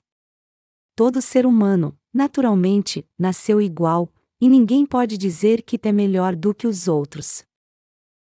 Todo 0.94 1.20
ser 1.20 1.44
humano, 1.44 1.98
naturalmente, 2.12 3.04
nasceu 3.18 3.60
igual, 3.60 4.08
e 4.40 4.48
ninguém 4.48 4.86
pode 4.86 5.18
dizer 5.18 5.60
que 5.60 5.76
é 5.82 5.90
melhor 5.90 6.36
do 6.36 6.54
que 6.54 6.68
os 6.68 6.86
outros. 6.86 7.44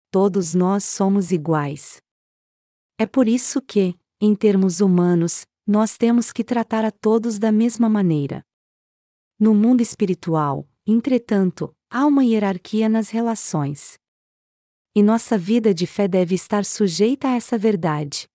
Todos 0.10 0.56
nós 0.56 0.84
somos 0.84 1.32
iguais. 1.32 2.02
É 2.98 3.06
por 3.06 3.28
isso 3.28 3.62
que, 3.62 3.96
em 4.20 4.34
termos 4.34 4.82
humanos, 4.82 5.46
nós 5.66 5.98
temos 5.98 6.32
que 6.32 6.44
tratar 6.44 6.86
a 6.86 6.92
todos 6.92 7.40
da 7.40 7.52
mesma 7.52 7.90
maneira. 7.90 8.46
No 9.40 9.54
mundo 9.56 9.82
espiritual, 9.82 10.68
entretanto, 10.86 11.76
há 11.90 12.06
uma 12.06 12.24
hierarquia 12.24 12.88
nas 12.88 13.10
relações. 13.10 13.98
E 14.96 15.02
nossa 15.02 15.38
vida 15.38 15.74
de 15.74 15.88
fé 15.88 16.08
deve 16.08 16.36
estar 16.36 16.64
sujeita 16.64 17.30
a 17.30 17.36
essa 17.36 17.58
verdade. 17.58 18.30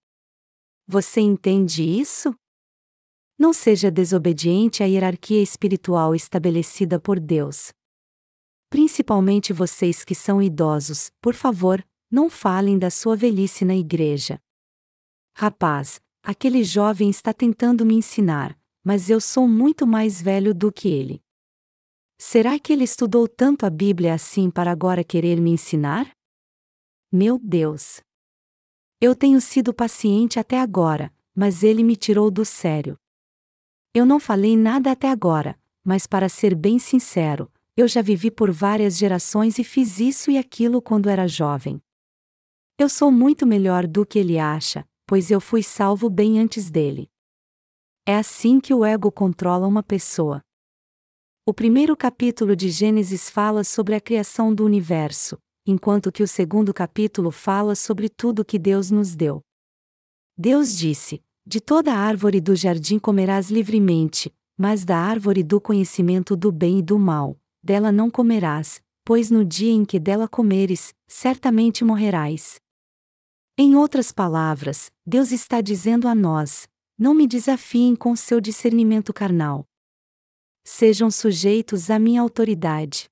Você 0.86 1.20
entende 1.20 1.82
isso? 1.82 2.34
Não 3.38 3.52
seja 3.52 3.90
desobediente 3.90 4.82
à 4.82 4.86
hierarquia 4.86 5.42
espiritual 5.42 6.14
estabelecida 6.14 7.00
por 7.00 7.18
Deus. 7.18 7.72
Principalmente 8.68 9.52
vocês 9.52 10.04
que 10.04 10.14
são 10.14 10.42
idosos, 10.42 11.10
por 11.20 11.34
favor, 11.34 11.82
não 12.10 12.28
falem 12.28 12.78
da 12.78 12.90
sua 12.90 13.16
velhice 13.16 13.64
na 13.64 13.74
igreja. 13.74 14.38
Rapaz, 15.34 16.00
aquele 16.22 16.62
jovem 16.62 17.10
está 17.10 17.32
tentando 17.32 17.84
me 17.84 17.94
ensinar, 17.94 18.58
mas 18.84 19.10
eu 19.10 19.20
sou 19.20 19.46
muito 19.48 19.86
mais 19.86 20.20
velho 20.20 20.54
do 20.54 20.72
que 20.72 20.88
ele. 20.88 21.22
Será 22.18 22.58
que 22.58 22.72
ele 22.72 22.84
estudou 22.84 23.26
tanto 23.26 23.64
a 23.64 23.70
Bíblia 23.70 24.14
assim 24.14 24.50
para 24.50 24.70
agora 24.70 25.02
querer 25.02 25.40
me 25.40 25.50
ensinar? 25.50 26.10
Meu 27.10 27.38
Deus! 27.38 28.00
Eu 29.00 29.14
tenho 29.14 29.40
sido 29.40 29.72
paciente 29.72 30.38
até 30.38 30.60
agora, 30.60 31.12
mas 31.34 31.62
ele 31.62 31.82
me 31.82 31.96
tirou 31.96 32.30
do 32.30 32.44
sério. 32.44 32.98
Eu 33.94 34.04
não 34.04 34.20
falei 34.20 34.56
nada 34.56 34.92
até 34.92 35.08
agora, 35.08 35.58
mas 35.82 36.06
para 36.06 36.28
ser 36.28 36.54
bem 36.54 36.78
sincero, 36.78 37.50
eu 37.76 37.88
já 37.88 38.02
vivi 38.02 38.30
por 38.30 38.50
várias 38.50 38.98
gerações 38.98 39.58
e 39.58 39.64
fiz 39.64 39.98
isso 39.98 40.30
e 40.30 40.36
aquilo 40.36 40.82
quando 40.82 41.08
era 41.08 41.26
jovem. 41.26 41.82
Eu 42.78 42.88
sou 42.88 43.10
muito 43.10 43.46
melhor 43.46 43.86
do 43.86 44.04
que 44.04 44.18
ele 44.18 44.38
acha, 44.38 44.86
pois 45.10 45.28
eu 45.28 45.40
fui 45.40 45.60
salvo 45.60 46.08
bem 46.08 46.38
antes 46.38 46.70
dele. 46.70 47.10
É 48.06 48.14
assim 48.14 48.60
que 48.60 48.72
o 48.72 48.84
ego 48.84 49.10
controla 49.10 49.66
uma 49.66 49.82
pessoa. 49.82 50.40
O 51.44 51.52
primeiro 51.52 51.96
capítulo 51.96 52.54
de 52.54 52.70
Gênesis 52.70 53.28
fala 53.28 53.64
sobre 53.64 53.96
a 53.96 54.00
criação 54.00 54.54
do 54.54 54.64
universo, 54.64 55.36
enquanto 55.66 56.12
que 56.12 56.22
o 56.22 56.28
segundo 56.28 56.72
capítulo 56.72 57.32
fala 57.32 57.74
sobre 57.74 58.08
tudo 58.08 58.44
que 58.44 58.56
Deus 58.56 58.92
nos 58.92 59.16
deu. 59.16 59.42
Deus 60.38 60.78
disse: 60.78 61.20
De 61.44 61.60
toda 61.60 61.92
árvore 61.92 62.40
do 62.40 62.54
jardim 62.54 62.96
comerás 62.96 63.50
livremente, 63.50 64.32
mas 64.56 64.84
da 64.84 64.96
árvore 64.96 65.42
do 65.42 65.60
conhecimento 65.60 66.36
do 66.36 66.52
bem 66.52 66.78
e 66.78 66.82
do 66.82 66.96
mal, 66.96 67.36
dela 67.60 67.90
não 67.90 68.08
comerás, 68.08 68.80
pois 69.04 69.28
no 69.28 69.44
dia 69.44 69.72
em 69.72 69.84
que 69.84 69.98
dela 69.98 70.28
comeres, 70.28 70.94
certamente 71.08 71.84
morrerás. 71.84 72.60
Em 73.62 73.76
outras 73.76 74.10
palavras, 74.10 74.90
Deus 75.06 75.32
está 75.32 75.60
dizendo 75.60 76.08
a 76.08 76.14
nós: 76.14 76.66
não 76.98 77.12
me 77.12 77.26
desafiem 77.26 77.94
com 77.94 78.16
seu 78.16 78.40
discernimento 78.40 79.12
carnal. 79.12 79.66
Sejam 80.64 81.10
sujeitos 81.10 81.90
à 81.90 81.98
minha 81.98 82.22
autoridade 82.22 83.10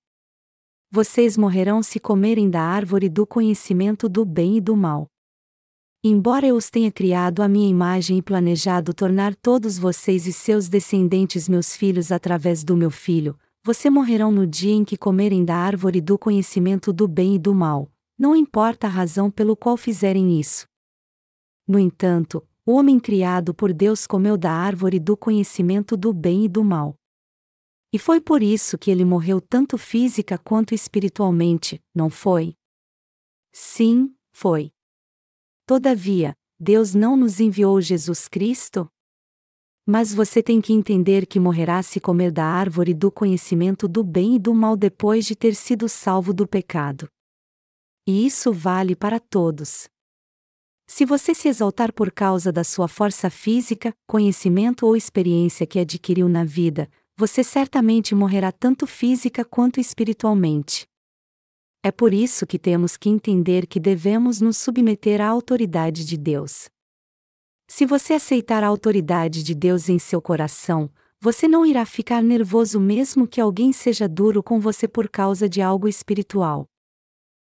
vocês 0.91 1.37
morrerão 1.37 1.83
se 1.83 2.01
comerem 2.01 2.49
da 2.49 2.63
árvore 2.63 3.11
do 3.11 3.27
conhecimento 3.27 4.09
do 4.09 4.25
bem 4.25 4.57
e 4.57 4.61
do 4.61 4.75
mal. 4.75 5.07
Embora 6.03 6.47
eu 6.47 6.57
os 6.57 6.71
tenha 6.71 6.91
criado 6.91 7.43
à 7.43 7.49
minha 7.49 7.69
imagem 7.69 8.19
e 8.19 8.23
planejado 8.23 8.95
tornar 8.95 9.35
todos 9.35 9.79
vocês 9.79 10.27
e 10.27 10.33
seus 10.33 10.67
descendentes 10.67 11.47
meus 11.47 11.77
filhos 11.77 12.11
através 12.11 12.65
do 12.65 12.75
meu 12.75 12.91
filho, 12.91 13.39
você 13.63 13.91
morrerão 13.91 14.33
no 14.33 14.47
dia 14.47 14.73
em 14.73 14.85
que 14.85 14.97
comerem 14.97 15.45
da 15.45 15.57
árvore 15.57 16.01
do 16.01 16.17
conhecimento 16.17 16.91
do 16.91 17.07
bem 17.07 17.35
e 17.35 17.39
do 17.39 17.55
mal, 17.55 17.91
não 18.19 18.35
importa 18.35 18.87
a 18.87 18.91
razão 18.91 19.31
pelo 19.31 19.57
qual 19.57 19.77
fizerem 19.77 20.41
isso. 20.41 20.67
No 21.67 21.79
entanto, 21.79 22.47
o 22.67 22.73
homem 22.73 22.99
criado 22.99 23.55
por 23.55 23.73
Deus 23.73 24.07
comeu 24.07 24.37
da 24.37 24.53
árvore 24.53 24.99
do 24.99 25.17
conhecimento 25.17 25.97
do 25.97 26.13
bem 26.13 26.45
e 26.45 26.49
do 26.49 26.65
mal. 26.65 26.97
E 27.93 27.99
foi 27.99 28.21
por 28.21 28.43
isso 28.43 28.77
que 28.77 28.91
ele 28.91 29.05
morreu 29.05 29.41
tanto 29.41 29.79
física 29.79 30.37
quanto 30.37 30.75
espiritualmente, 30.75 31.81
não 31.95 32.11
foi? 32.11 32.55
Sim, 33.53 34.15
foi. 34.33 34.71
Todavia, 35.65 36.35
Deus 36.61 36.95
não 36.95 37.17
nos 37.17 37.41
enviou 37.41 37.81
Jesus 37.81 38.29
Cristo? 38.29 38.91
Mas 39.87 40.13
você 40.13 40.43
tem 40.43 40.61
que 40.61 40.73
entender 40.73 41.25
que 41.27 41.41
morrerá 41.41 41.83
se 41.83 41.99
comer 41.99 42.31
da 42.31 42.45
árvore 42.45 42.93
do 42.93 43.11
conhecimento 43.11 43.89
do 43.89 44.05
bem 44.05 44.35
e 44.35 44.39
do 44.39 44.53
mal 44.53 44.77
depois 44.77 45.25
de 45.25 45.35
ter 45.35 45.55
sido 45.55 45.89
salvo 45.89 46.35
do 46.35 46.47
pecado. 46.47 47.09
E 48.09 48.25
isso 48.25 48.55
vale 48.55 48.97
para 48.97 49.21
todos. 49.21 49.87
Se 50.87 51.05
você 51.05 51.35
se 51.35 51.47
exaltar 51.47 51.93
por 51.93 52.11
causa 52.11 52.51
da 52.51 52.65
sua 52.65 52.89
força 52.89 53.29
física, 53.29 53.93
conhecimento 54.07 54.87
ou 54.87 54.97
experiência 54.97 55.67
que 55.67 55.79
adquiriu 55.79 56.27
na 56.27 56.43
vida, 56.43 56.91
você 57.19 57.45
certamente 57.45 58.15
morrerá 58.15 58.51
tanto 58.51 58.87
física 58.87 59.45
quanto 59.45 59.79
espiritualmente. 59.79 60.87
É 61.83 61.93
por 61.93 62.15
isso 62.15 62.47
que 62.47 62.59
temos 62.59 62.97
que 62.97 63.11
entender 63.11 63.67
que 63.67 63.79
devemos 63.79 64.41
nos 64.41 64.57
submeter 64.57 65.21
à 65.21 65.29
autoridade 65.29 66.07
de 66.07 66.17
Deus. 66.17 66.71
Se 67.69 67.85
você 67.85 68.15
aceitar 68.15 68.65
a 68.65 68.69
autoridade 68.69 69.43
de 69.43 69.55
Deus 69.55 69.91
em 69.91 69.99
seu 69.99 70.23
coração, 70.23 70.91
você 71.21 71.47
não 71.47 71.67
irá 71.67 71.85
ficar 71.85 72.23
nervoso 72.23 72.81
mesmo 72.81 73.29
que 73.29 73.39
alguém 73.39 73.71
seja 73.71 74.09
duro 74.09 74.43
com 74.43 74.59
você 74.59 74.89
por 74.89 75.11
causa 75.11 75.47
de 75.47 75.61
algo 75.61 75.87
espiritual. 75.87 76.67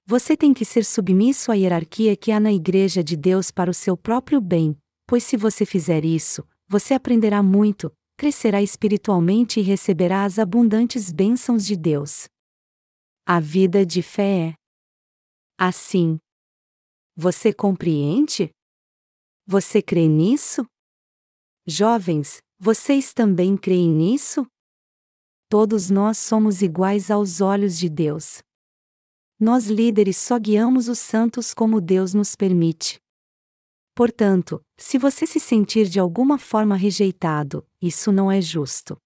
Você 0.06 0.36
tem 0.36 0.54
que 0.54 0.66
ser 0.66 0.84
submisso 0.84 1.49
à 1.49 1.56
hierarquia 1.56 2.16
que 2.18 2.30
há 2.30 2.39
na 2.39 2.51
Igreja 2.51 3.01
de 3.01 3.16
Deus 3.16 3.51
para 3.51 3.72
o 3.72 3.74
seu 3.74 3.95
próprio 3.95 4.41
bem, 4.41 4.78
pois 5.08 5.24
se 5.24 5.38
você 5.38 5.66
fizer 5.66 6.04
isso, 6.04 6.45
você 6.68 6.93
aprenderá 6.93 7.41
muito, 7.41 7.89
crescerá 8.18 8.62
espiritualmente 8.62 9.62
e 9.62 9.64
receberá 9.64 10.26
as 10.26 10.38
abundantes 10.38 11.10
bênçãos 11.10 11.66
de 11.66 11.78
Deus. 11.78 12.28
A 13.26 13.39
vida 13.39 13.86
de 13.86 14.01
fé 14.01 14.49
é 14.49 14.54
assim. 15.58 16.20
Você 17.16 17.54
compreende? 17.54 18.49
Você 19.47 19.82
crê 19.82 20.10
nisso? 20.10 20.66
Jovens, 21.66 22.41
vocês 22.60 23.14
também 23.14 23.56
creem 23.56 23.89
nisso? 23.89 24.45
Todos 25.47 25.89
nós 25.89 26.18
somos 26.18 26.62
iguais 26.62 27.10
aos 27.10 27.39
olhos 27.39 27.78
de 27.78 27.88
Deus. 27.88 28.41
Nós 29.40 29.68
líderes 29.68 30.18
só 30.18 30.40
guiamos 30.40 30.88
os 30.88 31.00
santos 31.00 31.54
como 31.54 31.82
Deus 31.82 32.14
nos 32.14 32.36
permite. 32.36 33.02
Portanto, 33.96 34.64
se 34.78 34.98
você 34.98 35.28
se 35.28 35.40
sentir 35.40 35.88
de 35.88 36.00
alguma 36.00 36.38
forma 36.38 36.76
rejeitado, 36.76 37.66
isso 37.82 38.12
não 38.12 38.32
é 38.32 38.42
justo. 38.42 38.98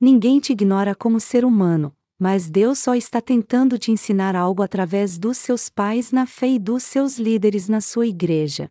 Ninguém 0.00 0.38
te 0.38 0.52
ignora 0.52 0.94
como 0.94 1.18
ser 1.18 1.44
humano, 1.44 1.96
mas 2.18 2.48
Deus 2.48 2.78
só 2.78 2.94
está 2.94 3.20
tentando 3.20 3.78
te 3.78 3.90
ensinar 3.90 4.36
algo 4.36 4.62
através 4.62 5.18
dos 5.18 5.38
seus 5.38 5.68
pais 5.68 6.12
na 6.12 6.26
fé 6.26 6.48
e 6.48 6.58
dos 6.58 6.82
seus 6.82 7.18
líderes 7.18 7.68
na 7.68 7.80
sua 7.80 8.06
igreja. 8.06 8.70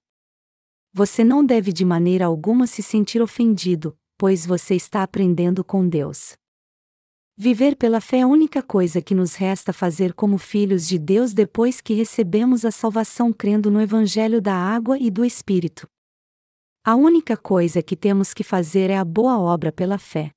Você 0.94 1.24
não 1.24 1.46
deve 1.46 1.72
de 1.72 1.86
maneira 1.86 2.26
alguma 2.26 2.66
se 2.66 2.82
sentir 2.82 3.22
ofendido, 3.22 3.98
pois 4.18 4.46
você 4.46 4.76
está 4.76 5.04
aprendendo 5.04 5.64
com 5.64 5.88
Deus. 5.88 6.38
Viver 7.40 7.76
pela 7.76 8.02
fé 8.02 8.18
é 8.18 8.22
a 8.24 8.28
única 8.28 8.64
coisa 8.64 9.00
que 9.00 9.14
nos 9.14 9.36
resta 9.36 9.72
fazer 9.72 10.12
como 10.16 10.40
filhos 10.40 10.88
de 10.88 10.98
Deus 10.98 11.34
depois 11.34 11.80
que 11.80 11.94
recebemos 11.94 12.66
a 12.66 12.72
salvação 12.72 13.32
crendo 13.32 13.70
no 13.70 13.80
Evangelho 13.80 14.42
da 14.42 14.56
água 14.56 14.98
e 14.98 15.12
do 15.12 15.24
Espírito. 15.24 15.88
A 16.84 16.96
única 16.96 17.38
coisa 17.38 17.84
que 17.84 17.96
temos 17.96 18.34
que 18.34 18.44
fazer 18.44 18.90
é 18.90 18.98
a 18.98 19.06
boa 19.06 19.40
obra 19.40 19.72
pela 19.72 20.00
fé. 20.00 20.32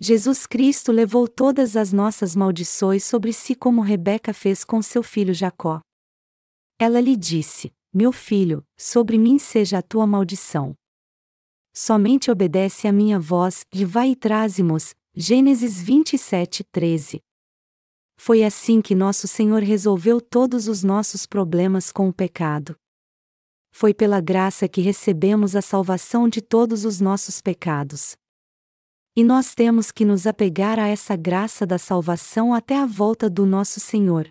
Jesus 0.00 0.44
Cristo 0.44 0.90
levou 0.90 1.28
todas 1.28 1.76
as 1.76 1.92
nossas 1.92 2.34
maldições 2.34 3.04
sobre 3.04 3.32
si 3.32 3.54
como 3.54 3.80
Rebeca 3.80 4.34
fez 4.34 4.64
com 4.64 4.82
seu 4.82 5.04
filho 5.04 5.32
Jacó. 5.32 5.80
Ela 6.80 7.00
lhe 7.00 7.16
disse: 7.16 7.72
Meu 7.94 8.10
filho, 8.10 8.64
sobre 8.76 9.16
mim 9.16 9.38
seja 9.38 9.78
a 9.78 9.82
tua 9.82 10.04
maldição. 10.04 10.74
Somente 11.72 12.28
obedece 12.28 12.88
à 12.88 12.92
minha 12.92 13.20
voz, 13.20 13.64
e 13.72 13.84
vai 13.84 14.10
e 14.10 14.16
traze-mos, 14.16 14.92
Gênesis 15.14 15.82
27, 15.82 16.64
13. 16.72 17.20
Foi 18.16 18.42
assim 18.42 18.80
que 18.80 18.94
nosso 18.94 19.28
Senhor 19.28 19.62
resolveu 19.62 20.22
todos 20.22 20.68
os 20.68 20.82
nossos 20.82 21.26
problemas 21.26 21.92
com 21.92 22.08
o 22.08 22.12
pecado. 22.14 22.74
Foi 23.70 23.92
pela 23.92 24.22
graça 24.22 24.66
que 24.66 24.80
recebemos 24.80 25.54
a 25.54 25.60
salvação 25.60 26.30
de 26.30 26.40
todos 26.40 26.86
os 26.86 26.98
nossos 26.98 27.42
pecados. 27.42 28.16
E 29.14 29.22
nós 29.22 29.54
temos 29.54 29.92
que 29.92 30.06
nos 30.06 30.26
apegar 30.26 30.78
a 30.78 30.88
essa 30.88 31.14
graça 31.14 31.66
da 31.66 31.76
salvação 31.76 32.54
até 32.54 32.78
a 32.78 32.86
volta 32.86 33.28
do 33.28 33.44
nosso 33.44 33.80
Senhor. 33.80 34.26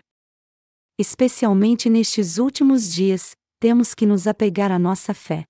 Especialmente 0.98 1.88
nestes 1.88 2.38
últimos 2.38 2.92
dias, 2.92 3.36
temos 3.60 3.94
que 3.94 4.04
nos 4.04 4.26
apegar 4.26 4.72
à 4.72 4.80
nossa 4.80 5.14
fé. 5.14 5.44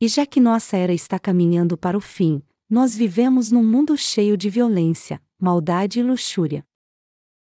E 0.00 0.08
já 0.08 0.24
que 0.24 0.40
nossa 0.40 0.78
era 0.78 0.94
está 0.94 1.18
caminhando 1.18 1.76
para 1.76 1.98
o 1.98 2.00
fim, 2.00 2.42
nós 2.70 2.94
vivemos 2.94 3.50
num 3.50 3.64
mundo 3.64 3.96
cheio 3.96 4.36
de 4.36 4.48
violência, 4.48 5.20
maldade 5.40 5.98
e 5.98 6.02
luxúria. 6.04 6.64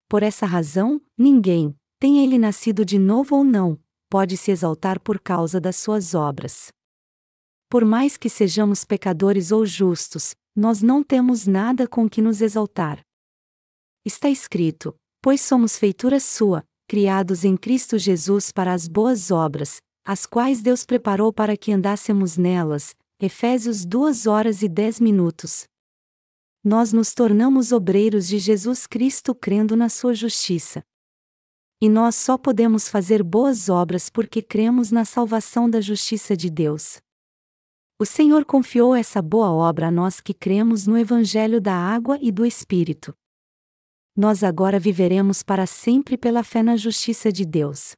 Por 0.09 0.23
essa 0.23 0.47
razão, 0.47 1.03
ninguém, 1.19 1.77
tenha 1.99 2.23
ele 2.23 2.39
nascido 2.39 2.85
de 2.85 3.01
novo 3.01 3.35
ou 3.35 3.43
não, 3.43 3.77
pode 4.09 4.37
se 4.37 4.53
exaltar 4.53 5.01
por 5.01 5.21
causa 5.21 5.61
das 5.61 5.75
suas 5.75 6.15
obras. 6.15 6.69
Por 7.69 7.85
mais 7.85 8.17
que 8.17 8.31
sejamos 8.31 8.85
pecadores 8.85 9.51
ou 9.51 9.67
justos, 9.67 10.35
nós 10.55 10.81
não 10.81 11.03
temos 11.03 11.47
nada 11.47 11.87
com 11.87 12.09
que 12.09 12.23
nos 12.23 12.41
exaltar. 12.41 13.01
Está 14.05 14.31
escrito: 14.31 14.95
Pois 15.21 15.41
somos 15.41 15.77
feitura 15.77 16.21
sua, 16.21 16.65
criados 16.87 17.45
em 17.45 17.57
Cristo 17.57 17.99
Jesus 17.99 18.51
para 18.53 18.73
as 18.73 18.89
boas 18.89 19.31
obras, 19.31 19.83
as 20.05 20.25
quais 20.25 20.63
Deus 20.63 20.87
preparou 20.87 21.33
para 21.33 21.57
que 21.57 21.73
andássemos 21.73 22.39
nelas, 22.39 22.97
Efésios 23.21 23.85
2 23.85 24.29
horas 24.29 24.63
e 24.63 24.69
10 24.69 25.01
minutos. 25.01 25.67
Nós 26.63 26.93
nos 26.93 27.13
tornamos 27.13 27.73
obreiros 27.73 28.29
de 28.29 28.39
Jesus 28.39 28.87
Cristo 28.87 29.35
crendo 29.35 29.75
na 29.75 29.89
sua 29.89 30.15
justiça. 30.15 30.85
E 31.81 31.89
nós 31.89 32.15
só 32.15 32.39
podemos 32.39 32.89
fazer 32.89 33.25
boas 33.25 33.69
obras 33.69 34.09
porque 34.09 34.41
cremos 34.41 34.93
na 34.93 35.05
salvação 35.05 35.69
da 35.69 35.81
justiça 35.81 36.37
de 36.37 36.49
Deus. 36.49 36.99
O 37.99 38.07
Senhor 38.07 38.45
confiou 38.45 38.95
essa 38.95 39.21
boa 39.21 39.51
obra 39.51 39.89
a 39.89 39.91
nós 39.91 40.21
que 40.21 40.33
cremos 40.33 40.87
no 40.87 40.97
Evangelho 40.97 41.61
da 41.61 41.75
Água 41.75 42.21
e 42.23 42.31
do 42.31 42.47
Espírito. 42.47 43.13
Nós 44.17 44.45
agora 44.45 44.79
viveremos 44.79 45.43
para 45.43 45.67
sempre 45.67 46.17
pela 46.17 46.45
fé 46.45 46.63
na 46.63 46.77
justiça 46.77 47.33
de 47.33 47.45
Deus. 47.45 47.97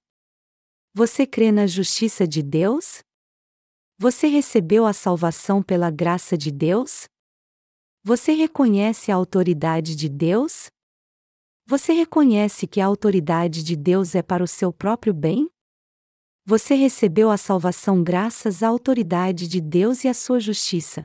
Você 0.95 1.27
crê 1.27 1.53
na 1.53 1.67
justiça 1.67 2.27
de 2.27 2.43
Deus? 2.43 3.03
Você 4.03 4.29
recebeu 4.29 4.87
a 4.87 4.95
salvação 4.95 5.63
pela 5.63 5.91
graça 5.91 6.35
de 6.35 6.51
Deus? 6.51 7.05
Você 8.03 8.33
reconhece 8.33 9.13
a 9.13 9.15
autoridade 9.15 9.95
de 9.95 10.09
Deus? 10.09 10.71
Você 11.67 11.93
reconhece 11.93 12.67
que 12.67 12.81
a 12.81 12.87
autoridade 12.87 13.63
de 13.63 13.77
Deus 13.77 14.15
é 14.15 14.23
para 14.23 14.43
o 14.43 14.49
seu 14.49 14.73
próprio 14.73 15.13
bem? 15.13 15.51
Você 16.47 16.75
recebeu 16.77 17.31
a 17.31 17.37
salvação 17.37 18.03
graças 18.03 18.63
à 18.63 18.69
autoridade 18.69 19.47
de 19.47 19.61
Deus 19.61 20.03
e 20.03 20.09
à 20.09 20.15
sua 20.15 20.41
justiça. 20.41 21.05